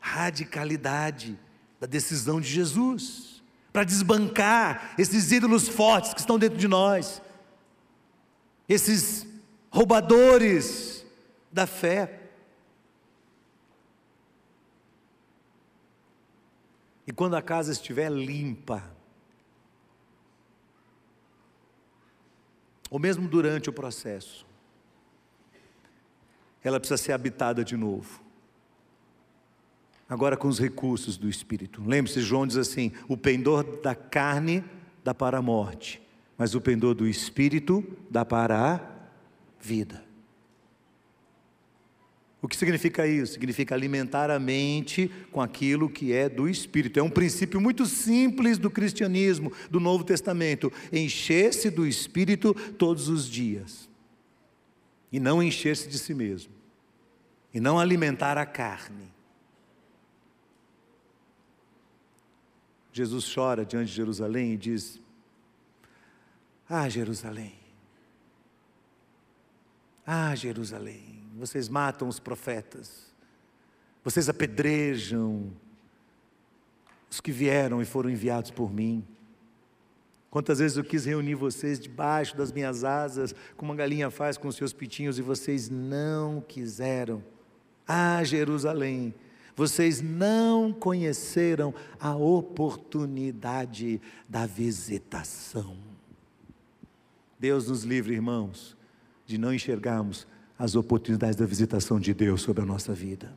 [0.00, 1.38] Radicalidade
[1.80, 7.20] da decisão de Jesus para desbancar esses ídolos fortes que estão dentro de nós,
[8.68, 9.26] esses
[9.70, 11.04] roubadores
[11.52, 12.22] da fé.
[17.06, 18.97] E quando a casa estiver limpa,
[22.90, 24.46] ou mesmo durante o processo,
[26.62, 28.20] ela precisa ser habitada de novo.
[30.08, 31.82] Agora com os recursos do Espírito.
[31.86, 34.64] Lembre-se, João diz assim: o pendor da carne
[35.04, 36.00] dá para a morte,
[36.36, 38.80] mas o pendor do Espírito dá para a
[39.60, 40.07] vida.
[42.40, 43.32] O que significa isso?
[43.32, 47.00] Significa alimentar a mente com aquilo que é do Espírito.
[47.00, 50.72] É um princípio muito simples do cristianismo, do Novo Testamento.
[50.92, 53.88] Encher-se do Espírito todos os dias.
[55.10, 56.52] E não encher-se de si mesmo.
[57.52, 59.12] E não alimentar a carne.
[62.92, 65.00] Jesus chora diante de Jerusalém e diz:
[66.68, 67.54] Ah, Jerusalém.
[70.06, 73.06] Ah, Jerusalém vocês matam os profetas,
[74.04, 75.52] vocês apedrejam
[77.10, 79.04] os que vieram e foram enviados por mim.
[80.30, 84.48] Quantas vezes eu quis reunir vocês debaixo das minhas asas, como uma galinha faz com
[84.48, 87.22] os seus pitinhos, e vocês não quiseram.
[87.86, 89.14] Ah, Jerusalém,
[89.56, 95.76] vocês não conheceram a oportunidade da visitação.
[97.38, 98.76] Deus nos livre, irmãos,
[99.24, 100.26] de não enxergarmos
[100.58, 103.32] as oportunidades da visitação de Deus sobre a nossa vida.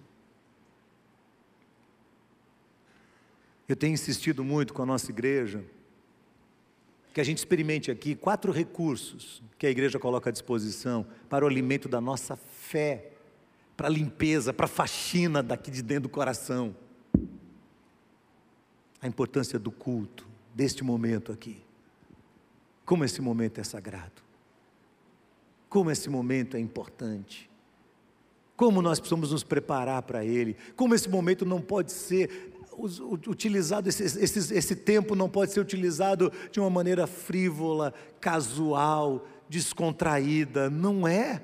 [3.69, 5.63] Eu tenho insistido muito com a nossa igreja
[7.13, 11.47] que a gente experimente aqui quatro recursos que a igreja coloca à disposição para o
[11.47, 13.11] alimento da nossa fé,
[13.77, 16.75] para a limpeza, para a faxina daqui de dentro do coração.
[19.01, 21.61] A importância do culto, deste momento aqui.
[22.85, 24.20] Como esse momento é sagrado.
[25.71, 27.49] Como esse momento é importante.
[28.57, 30.57] Como nós precisamos nos preparar para ele.
[30.75, 32.51] Como esse momento não pode ser
[33.25, 40.69] utilizado, esse, esse, esse tempo não pode ser utilizado de uma maneira frívola, casual, descontraída.
[40.69, 41.41] Não é.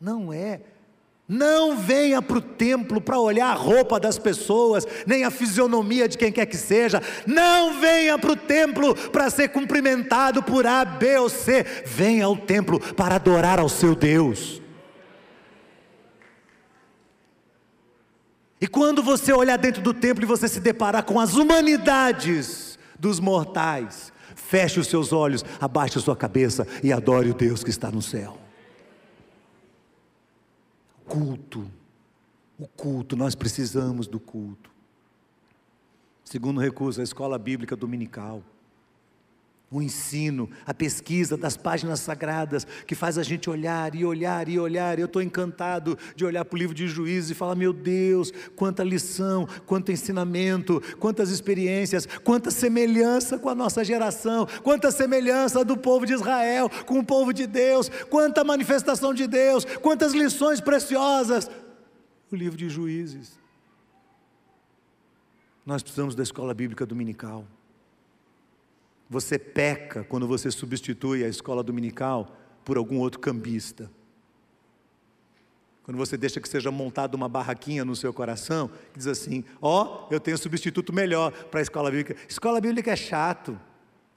[0.00, 0.62] Não é.
[1.28, 6.16] Não venha para o templo para olhar a roupa das pessoas, nem a fisionomia de
[6.16, 7.02] quem quer que seja.
[7.26, 11.66] Não venha para o templo para ser cumprimentado por A, B ou C.
[11.84, 14.62] Venha ao templo para adorar ao seu Deus.
[18.58, 23.20] E quando você olhar dentro do templo e você se deparar com as humanidades dos
[23.20, 27.90] mortais, feche os seus olhos, abaixe a sua cabeça e adore o Deus que está
[27.90, 28.47] no céu
[31.08, 31.70] culto.
[32.58, 34.70] O culto, nós precisamos do culto.
[36.24, 38.42] Segundo recurso, a escola bíblica dominical.
[39.70, 44.58] O ensino, a pesquisa das páginas sagradas, que faz a gente olhar e olhar e
[44.58, 44.98] olhar.
[44.98, 48.82] Eu estou encantado de olhar para o livro de juízes e falar: meu Deus, quanta
[48.82, 56.06] lição, quanto ensinamento, quantas experiências, quanta semelhança com a nossa geração, quanta semelhança do povo
[56.06, 61.50] de Israel com o povo de Deus, quanta manifestação de Deus, quantas lições preciosas.
[62.32, 63.38] O livro de juízes.
[65.64, 67.44] Nós precisamos da escola bíblica dominical.
[69.08, 73.90] Você peca quando você substitui a escola dominical por algum outro cambista.
[75.82, 80.06] Quando você deixa que seja montada uma barraquinha no seu coração, que diz assim: Ó,
[80.10, 82.14] oh, eu tenho substituto melhor para a escola bíblica.
[82.28, 83.58] Escola bíblica é chato.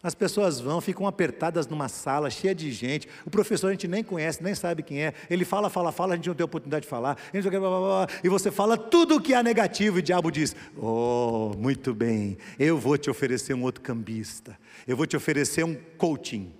[0.04, 3.08] As pessoas vão, ficam apertadas numa sala cheia de gente.
[3.24, 5.14] O professor a gente nem conhece, nem sabe quem é.
[5.30, 7.18] Ele fala, fala, fala, a gente não tem oportunidade de falar.
[8.24, 12.38] E você fala tudo o que é negativo e o diabo diz: Oh, muito bem,
[12.58, 14.58] eu vou te oferecer um outro cambista.
[14.88, 16.52] Eu vou te oferecer um coaching.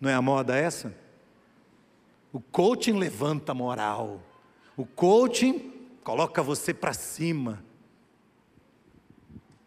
[0.00, 0.94] Não é a moda essa?
[2.32, 4.20] O coaching levanta a moral.
[4.76, 5.72] O coaching
[6.02, 7.63] coloca você para cima.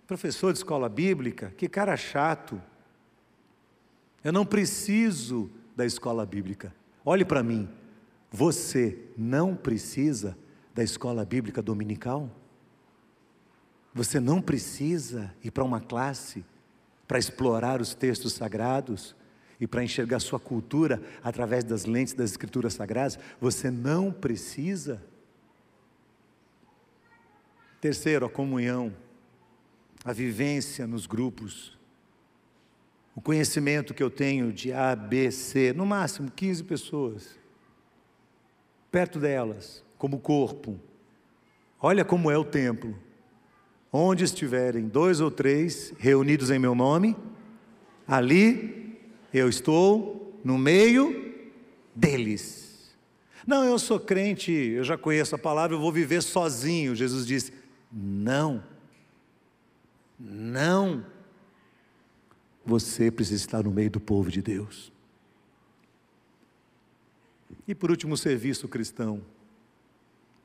[0.07, 2.61] Professor de escola bíblica, que cara chato.
[4.23, 6.73] Eu não preciso da escola bíblica.
[7.03, 7.67] Olhe para mim.
[8.31, 10.37] Você não precisa
[10.73, 12.31] da escola bíblica dominical?
[13.93, 16.45] Você não precisa ir para uma classe
[17.05, 19.15] para explorar os textos sagrados
[19.59, 23.19] e para enxergar sua cultura através das lentes das escrituras sagradas?
[23.41, 25.03] Você não precisa.
[27.81, 28.93] Terceiro, a comunhão
[30.03, 31.77] a vivência nos grupos,
[33.15, 37.37] o conhecimento que eu tenho de A, B, C, no máximo 15 pessoas,
[38.91, 40.79] perto delas, como corpo.
[41.81, 42.97] Olha como é o templo.
[43.91, 47.15] Onde estiverem dois ou três reunidos em meu nome,
[48.07, 48.99] ali
[49.33, 51.33] eu estou no meio
[51.95, 52.95] deles.
[53.45, 56.95] Não, eu sou crente, eu já conheço a palavra, eu vou viver sozinho.
[56.95, 57.53] Jesus disse:
[57.91, 58.61] não.
[60.19, 61.05] Não.
[62.65, 64.91] Você precisa estar no meio do povo de Deus.
[67.67, 69.21] E por último, o serviço cristão.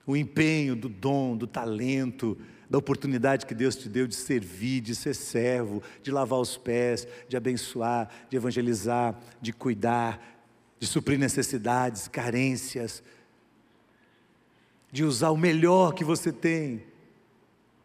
[0.06, 2.36] O empenho do dom, do talento,
[2.68, 7.06] da oportunidade que Deus te deu de servir, de ser servo, de lavar os pés,
[7.28, 10.20] de abençoar, de evangelizar, de cuidar,
[10.78, 13.02] de suprir necessidades, carências,
[14.90, 16.91] de usar o melhor que você tem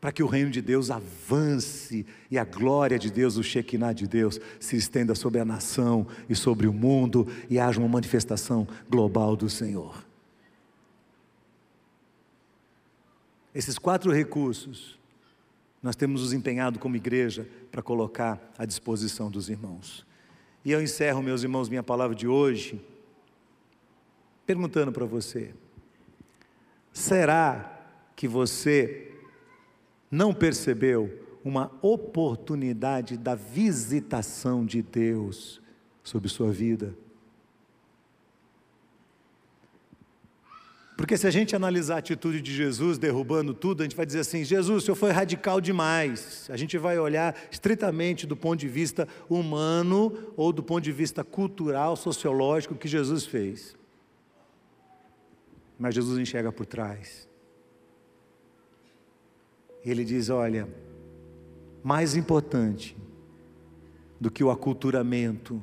[0.08, 4.08] para que o reino de Deus avance e a glória de Deus, o Shekinah de
[4.08, 9.36] Deus, se estenda sobre a nação e sobre o mundo e haja uma manifestação global
[9.36, 10.02] do Senhor.
[13.54, 14.98] Esses quatro recursos
[15.84, 20.08] nós temos nos empenhado como igreja para colocar à disposição dos irmãos.
[20.64, 22.82] E eu encerro, meus irmãos, minha palavra de hoje,
[24.46, 25.54] perguntando para você:
[26.94, 27.74] será
[28.16, 29.07] que você
[30.10, 35.62] não percebeu uma oportunidade da visitação de Deus
[36.04, 36.96] sobre sua vida?
[40.98, 44.22] Porque se a gente analisar a atitude de Jesus derrubando tudo, a gente vai dizer
[44.22, 46.50] assim: Jesus, o senhor foi radical demais.
[46.50, 51.24] A gente vai olhar estritamente do ponto de vista humano ou do ponto de vista
[51.24, 53.76] cultural, sociológico que Jesus fez.
[55.78, 57.28] Mas Jesus enxerga por trás
[59.90, 60.68] ele diz: olha,
[61.84, 62.98] mais importante
[64.20, 65.62] do que o aculturamento,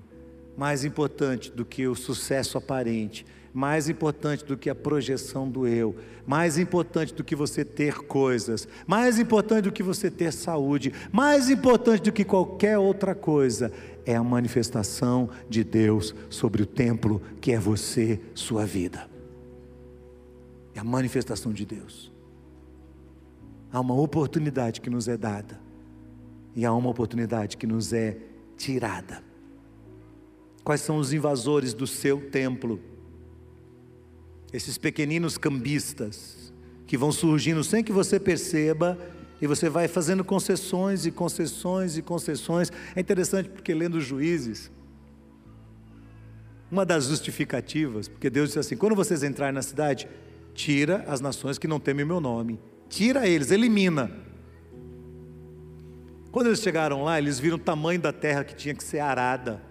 [0.56, 5.94] mais importante do que o sucesso aparente, mais importante do que a projeção do eu,
[6.26, 11.50] mais importante do que você ter coisas, mais importante do que você ter saúde, mais
[11.50, 13.70] importante do que qualquer outra coisa,
[14.06, 19.08] é a manifestação de Deus sobre o templo que é você, sua vida.
[20.74, 22.13] É a manifestação de Deus
[23.74, 25.60] há uma oportunidade que nos é dada
[26.54, 28.16] e há uma oportunidade que nos é
[28.56, 29.20] tirada.
[30.62, 32.80] Quais são os invasores do seu templo?
[34.52, 36.52] Esses pequeninos cambistas
[36.86, 38.96] que vão surgindo sem que você perceba
[39.42, 42.70] e você vai fazendo concessões e concessões e concessões.
[42.94, 44.70] É interessante porque lendo os juízes,
[46.70, 50.08] uma das justificativas, porque Deus disse assim: quando vocês entrarem na cidade,
[50.54, 54.10] tira as nações que não temem o meu nome tira eles, elimina.
[56.30, 59.62] Quando eles chegaram lá, eles viram o tamanho da terra que tinha que ser arada.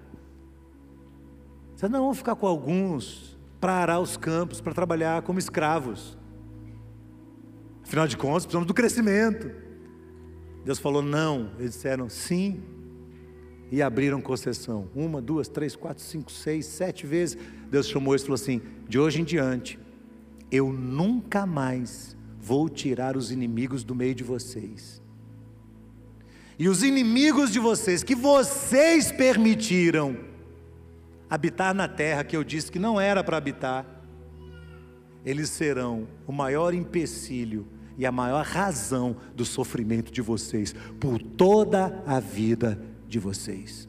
[1.76, 6.18] Você não, vamos ficar com alguns para arar os campos, para trabalhar como escravos.
[7.84, 9.52] Afinal de contas, precisamos do crescimento.
[10.64, 11.52] Deus falou não.
[11.60, 12.62] Eles disseram sim.
[13.72, 14.90] E abriram concessão.
[14.96, 17.38] Uma, duas, três, quatro, cinco, seis, sete vezes.
[17.70, 19.80] Deus chamou eles e falou assim: de hoje em diante,
[20.52, 25.02] eu nunca mais vou tirar os inimigos do meio de vocês.
[26.60, 30.18] E os inimigos de vocês, que vocês permitiram
[31.30, 33.86] habitar na terra que eu disse que não era para habitar,
[35.26, 37.66] eles serão o maior empecilho
[37.98, 43.88] e a maior razão do sofrimento de vocês por toda a vida de vocês.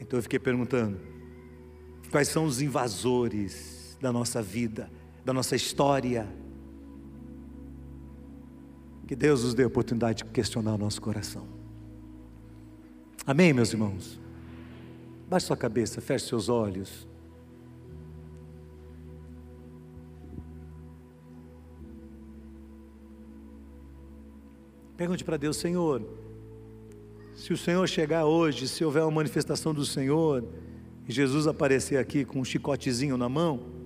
[0.00, 0.98] Então eu fiquei perguntando:
[2.10, 4.90] quais são os invasores da nossa vida,
[5.24, 6.26] da nossa história?
[9.06, 11.46] Que Deus nos dê a oportunidade de questionar o nosso coração.
[13.26, 14.18] Amém, meus irmãos?
[15.28, 17.06] Baixe sua cabeça, feche seus olhos.
[24.96, 26.02] Pergunte para Deus, Senhor,
[27.34, 30.44] se o Senhor chegar hoje, se houver uma manifestação do Senhor,
[31.08, 33.79] e Jesus aparecer aqui com um chicotezinho na mão,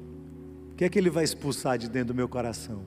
[0.75, 2.83] o que é que Ele vai expulsar de dentro do meu coração?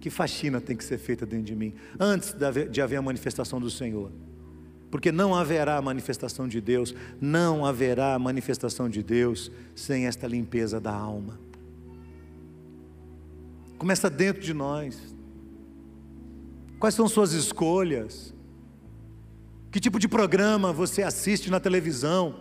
[0.00, 2.34] Que faxina tem que ser feita dentro de mim, antes
[2.70, 4.10] de haver a manifestação do Senhor?
[4.90, 10.90] Porque não haverá manifestação de Deus, não haverá manifestação de Deus sem esta limpeza da
[10.90, 11.38] alma.
[13.76, 15.14] Começa dentro de nós.
[16.78, 18.32] Quais são suas escolhas?
[19.70, 22.40] Que tipo de programa você assiste na televisão?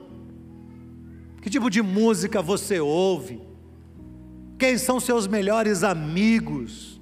[1.42, 3.52] Que tipo de música você ouve?
[4.64, 7.02] Quem são seus melhores amigos?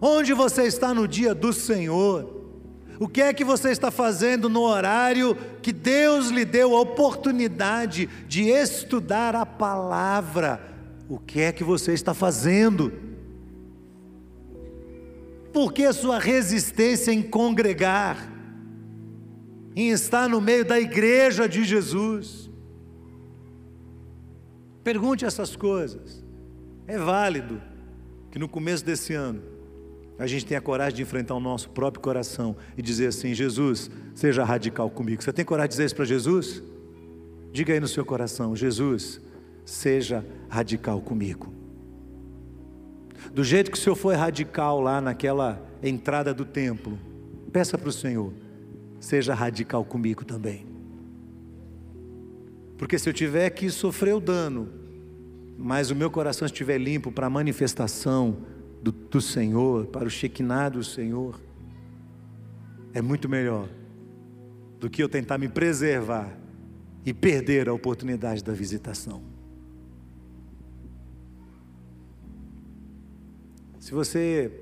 [0.00, 2.50] Onde você está no dia do Senhor?
[2.98, 8.08] O que é que você está fazendo no horário que Deus lhe deu a oportunidade
[8.26, 10.60] de estudar a palavra?
[11.08, 12.92] O que é que você está fazendo?
[15.52, 18.32] Por que sua resistência em congregar,
[19.76, 22.43] em estar no meio da igreja de Jesus?
[24.84, 26.22] Pergunte essas coisas.
[26.86, 27.60] É válido
[28.30, 29.42] que no começo desse ano
[30.18, 34.44] a gente tenha coragem de enfrentar o nosso próprio coração e dizer assim: Jesus, seja
[34.44, 35.22] radical comigo.
[35.22, 36.62] Você tem coragem de dizer isso para Jesus?
[37.50, 39.20] Diga aí no seu coração: Jesus,
[39.64, 41.52] seja radical comigo.
[43.32, 46.98] Do jeito que o Senhor foi radical lá naquela entrada do templo,
[47.50, 48.32] peça para o Senhor,
[49.00, 50.73] seja radical comigo também.
[52.84, 54.68] Porque se eu tiver que sofrer o dano,
[55.56, 58.36] mas o meu coração estiver limpo para a manifestação
[58.82, 61.40] do, do Senhor, para o Shekinah do Senhor,
[62.92, 63.70] é muito melhor
[64.78, 66.38] do que eu tentar me preservar
[67.06, 69.22] e perder a oportunidade da visitação.
[73.80, 74.52] Se você,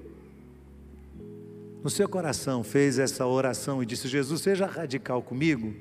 [1.83, 5.75] no seu coração, fez essa oração e disse: Jesus, seja radical comigo,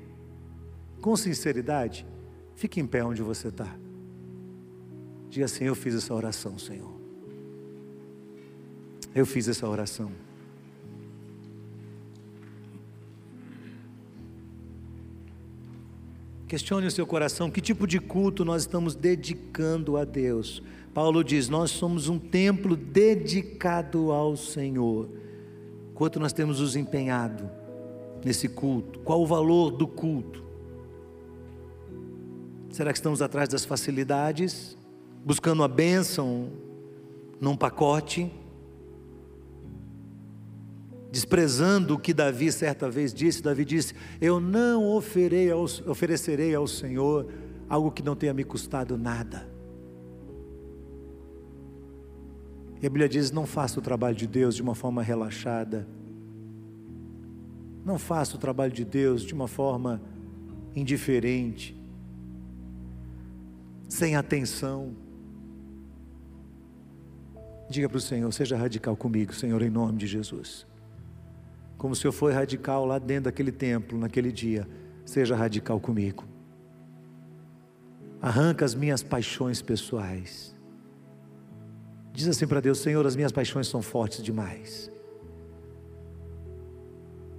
[1.00, 2.04] com sinceridade,
[2.62, 3.76] fique em pé onde você está.
[5.28, 6.92] Diga assim: Eu fiz essa oração, Senhor.
[9.12, 10.12] Eu fiz essa oração.
[16.46, 20.62] Questione o seu coração: que tipo de culto nós estamos dedicando a Deus?
[20.94, 25.08] Paulo diz: Nós somos um templo dedicado ao Senhor.
[25.94, 27.50] Quanto nós temos nos empenhado
[28.24, 29.00] nesse culto?
[29.00, 30.51] Qual o valor do culto?
[32.72, 34.76] Será que estamos atrás das facilidades,
[35.24, 36.50] buscando a bênção
[37.40, 38.32] num pacote?
[41.12, 47.30] desprezando o que Davi certa vez disse, Davi disse: Eu não oferecerei ao Senhor
[47.68, 49.46] algo que não tenha me custado nada.
[52.80, 55.86] E a Bíblia diz: não faça o trabalho de Deus de uma forma relaxada.
[57.84, 60.00] Não faça o trabalho de Deus de uma forma
[60.74, 61.76] indiferente,
[63.92, 64.94] sem atenção.
[67.68, 70.66] Diga para o Senhor: seja radical comigo, Senhor, em nome de Jesus.
[71.76, 74.68] Como o Senhor foi radical lá dentro daquele templo, naquele dia,
[75.04, 76.24] seja radical comigo.
[78.20, 80.52] Arranca as minhas paixões pessoais
[82.12, 84.90] Diz assim para Deus: Senhor, as minhas paixões são fortes demais.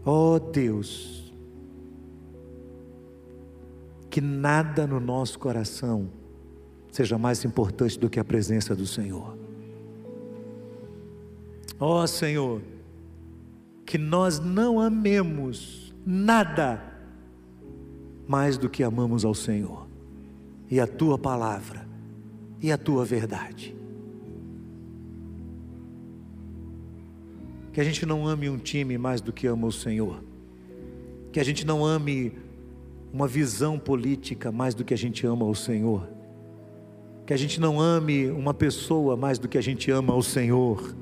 [0.06, 1.34] Oh Deus,
[4.10, 6.10] que nada no nosso coração
[6.94, 9.36] seja mais importante do que a presença do Senhor.
[11.80, 12.62] Ó oh, Senhor,
[13.84, 16.82] que nós não amemos nada
[18.28, 19.88] mais do que amamos ao Senhor,
[20.70, 21.88] e a tua palavra,
[22.62, 23.76] e a tua verdade.
[27.74, 30.24] Que a gente não ame um time mais do que ama o Senhor.
[31.32, 32.38] Que a gente não ame
[33.12, 36.08] uma visão política mais do que a gente ama o Senhor.
[37.26, 40.96] Que a gente não ame uma pessoa mais do que a gente ama o Senhor.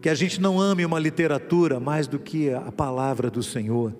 [0.00, 3.94] Que a gente não ame uma literatura mais do que a palavra do Senhor.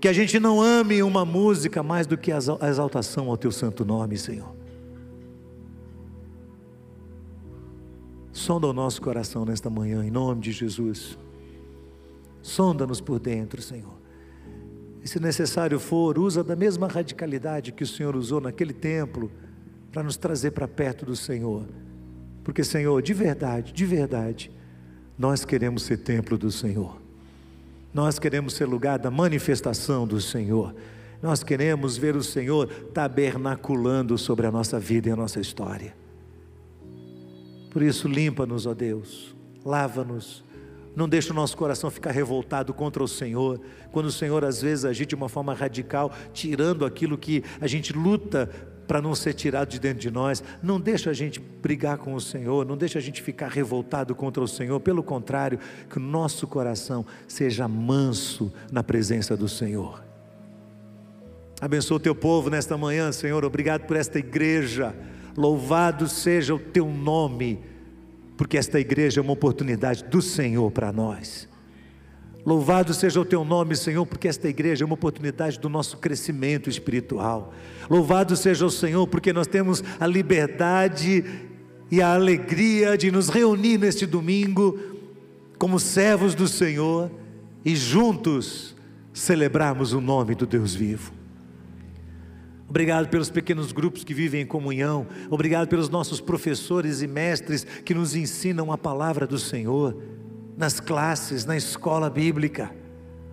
[0.00, 3.84] Que a gente não ame uma música mais do que a exaltação ao teu santo
[3.84, 4.54] nome, Senhor.
[8.32, 11.18] Sonda o nosso coração nesta manhã, em nome de Jesus.
[12.42, 13.94] Sonda-nos por dentro, Senhor.
[15.02, 19.30] E se necessário for, usa da mesma radicalidade que o Senhor usou naquele templo
[19.94, 21.68] para nos trazer para perto do Senhor.
[22.42, 24.50] Porque, Senhor, de verdade, de verdade,
[25.16, 27.00] nós queremos ser templo do Senhor.
[27.92, 30.74] Nós queremos ser lugar da manifestação do Senhor.
[31.22, 35.94] Nós queremos ver o Senhor tabernaculando sobre a nossa vida e a nossa história.
[37.70, 39.32] Por isso, limpa-nos, ó Deus,
[39.64, 40.42] lava-nos,
[40.96, 43.60] não deixe o nosso coração ficar revoltado contra o Senhor,
[43.92, 47.92] quando o Senhor às vezes agir de uma forma radical, tirando aquilo que a gente
[47.92, 48.50] luta
[48.86, 50.42] para não ser tirado de dentro de nós.
[50.62, 54.42] Não deixa a gente brigar com o Senhor, não deixa a gente ficar revoltado contra
[54.42, 54.80] o Senhor.
[54.80, 55.58] Pelo contrário,
[55.88, 60.02] que o nosso coração seja manso na presença do Senhor.
[61.60, 63.44] Abençoa o teu povo nesta manhã, Senhor.
[63.44, 64.94] Obrigado por esta igreja
[65.36, 67.60] Louvado seja o teu nome,
[68.36, 71.48] porque esta igreja é uma oportunidade do Senhor para nós.
[72.44, 76.68] Louvado seja o teu nome, Senhor, porque esta igreja é uma oportunidade do nosso crescimento
[76.68, 77.54] espiritual.
[77.88, 81.24] Louvado seja o Senhor, porque nós temos a liberdade
[81.90, 84.78] e a alegria de nos reunir neste domingo
[85.58, 87.10] como servos do Senhor
[87.64, 88.76] e juntos
[89.12, 91.12] celebrarmos o nome do Deus vivo.
[92.68, 95.06] Obrigado pelos pequenos grupos que vivem em comunhão.
[95.30, 99.96] Obrigado pelos nossos professores e mestres que nos ensinam a palavra do Senhor
[100.56, 102.70] nas classes, na escola bíblica.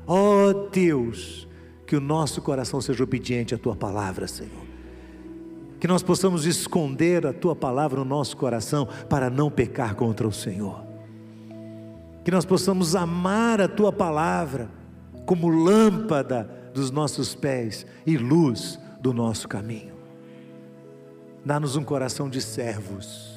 [0.08, 1.48] Ó oh, Deus,
[1.86, 4.72] que o nosso coração seja obediente à tua palavra, Senhor.
[5.80, 10.32] Que nós possamos esconder a tua palavra no nosso coração para não pecar contra o
[10.32, 10.84] Senhor.
[12.24, 14.70] Que nós possamos amar a tua palavra
[15.26, 19.94] como lâmpada dos nossos pés e luz do nosso caminho.
[21.44, 23.34] Dá-nos um coração de servos,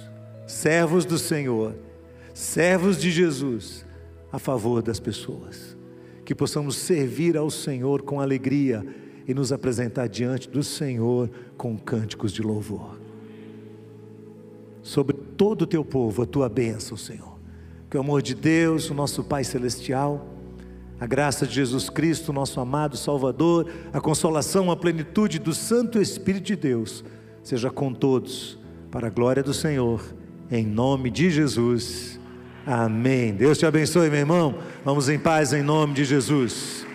[0.46, 1.74] servos do Senhor,
[2.34, 3.86] servos de Jesus,
[4.30, 5.76] a favor das pessoas.
[6.24, 8.84] Que possamos servir ao Senhor com alegria
[9.26, 12.98] e nos apresentar diante do Senhor com cânticos de louvor.
[14.82, 17.38] Sobre todo o teu povo, a tua bênção, Senhor.
[17.88, 20.28] Que o amor de Deus, o nosso Pai Celestial,
[20.98, 26.44] a graça de Jesus Cristo, nosso amado Salvador, a consolação, a plenitude do Santo Espírito
[26.44, 27.04] de Deus,
[27.42, 28.58] seja com todos,
[28.90, 30.02] para a glória do Senhor,
[30.50, 32.13] em nome de Jesus.
[32.66, 33.32] Amém.
[33.32, 34.54] Deus te abençoe, meu irmão.
[34.84, 36.86] Vamos em paz em nome de Jesus.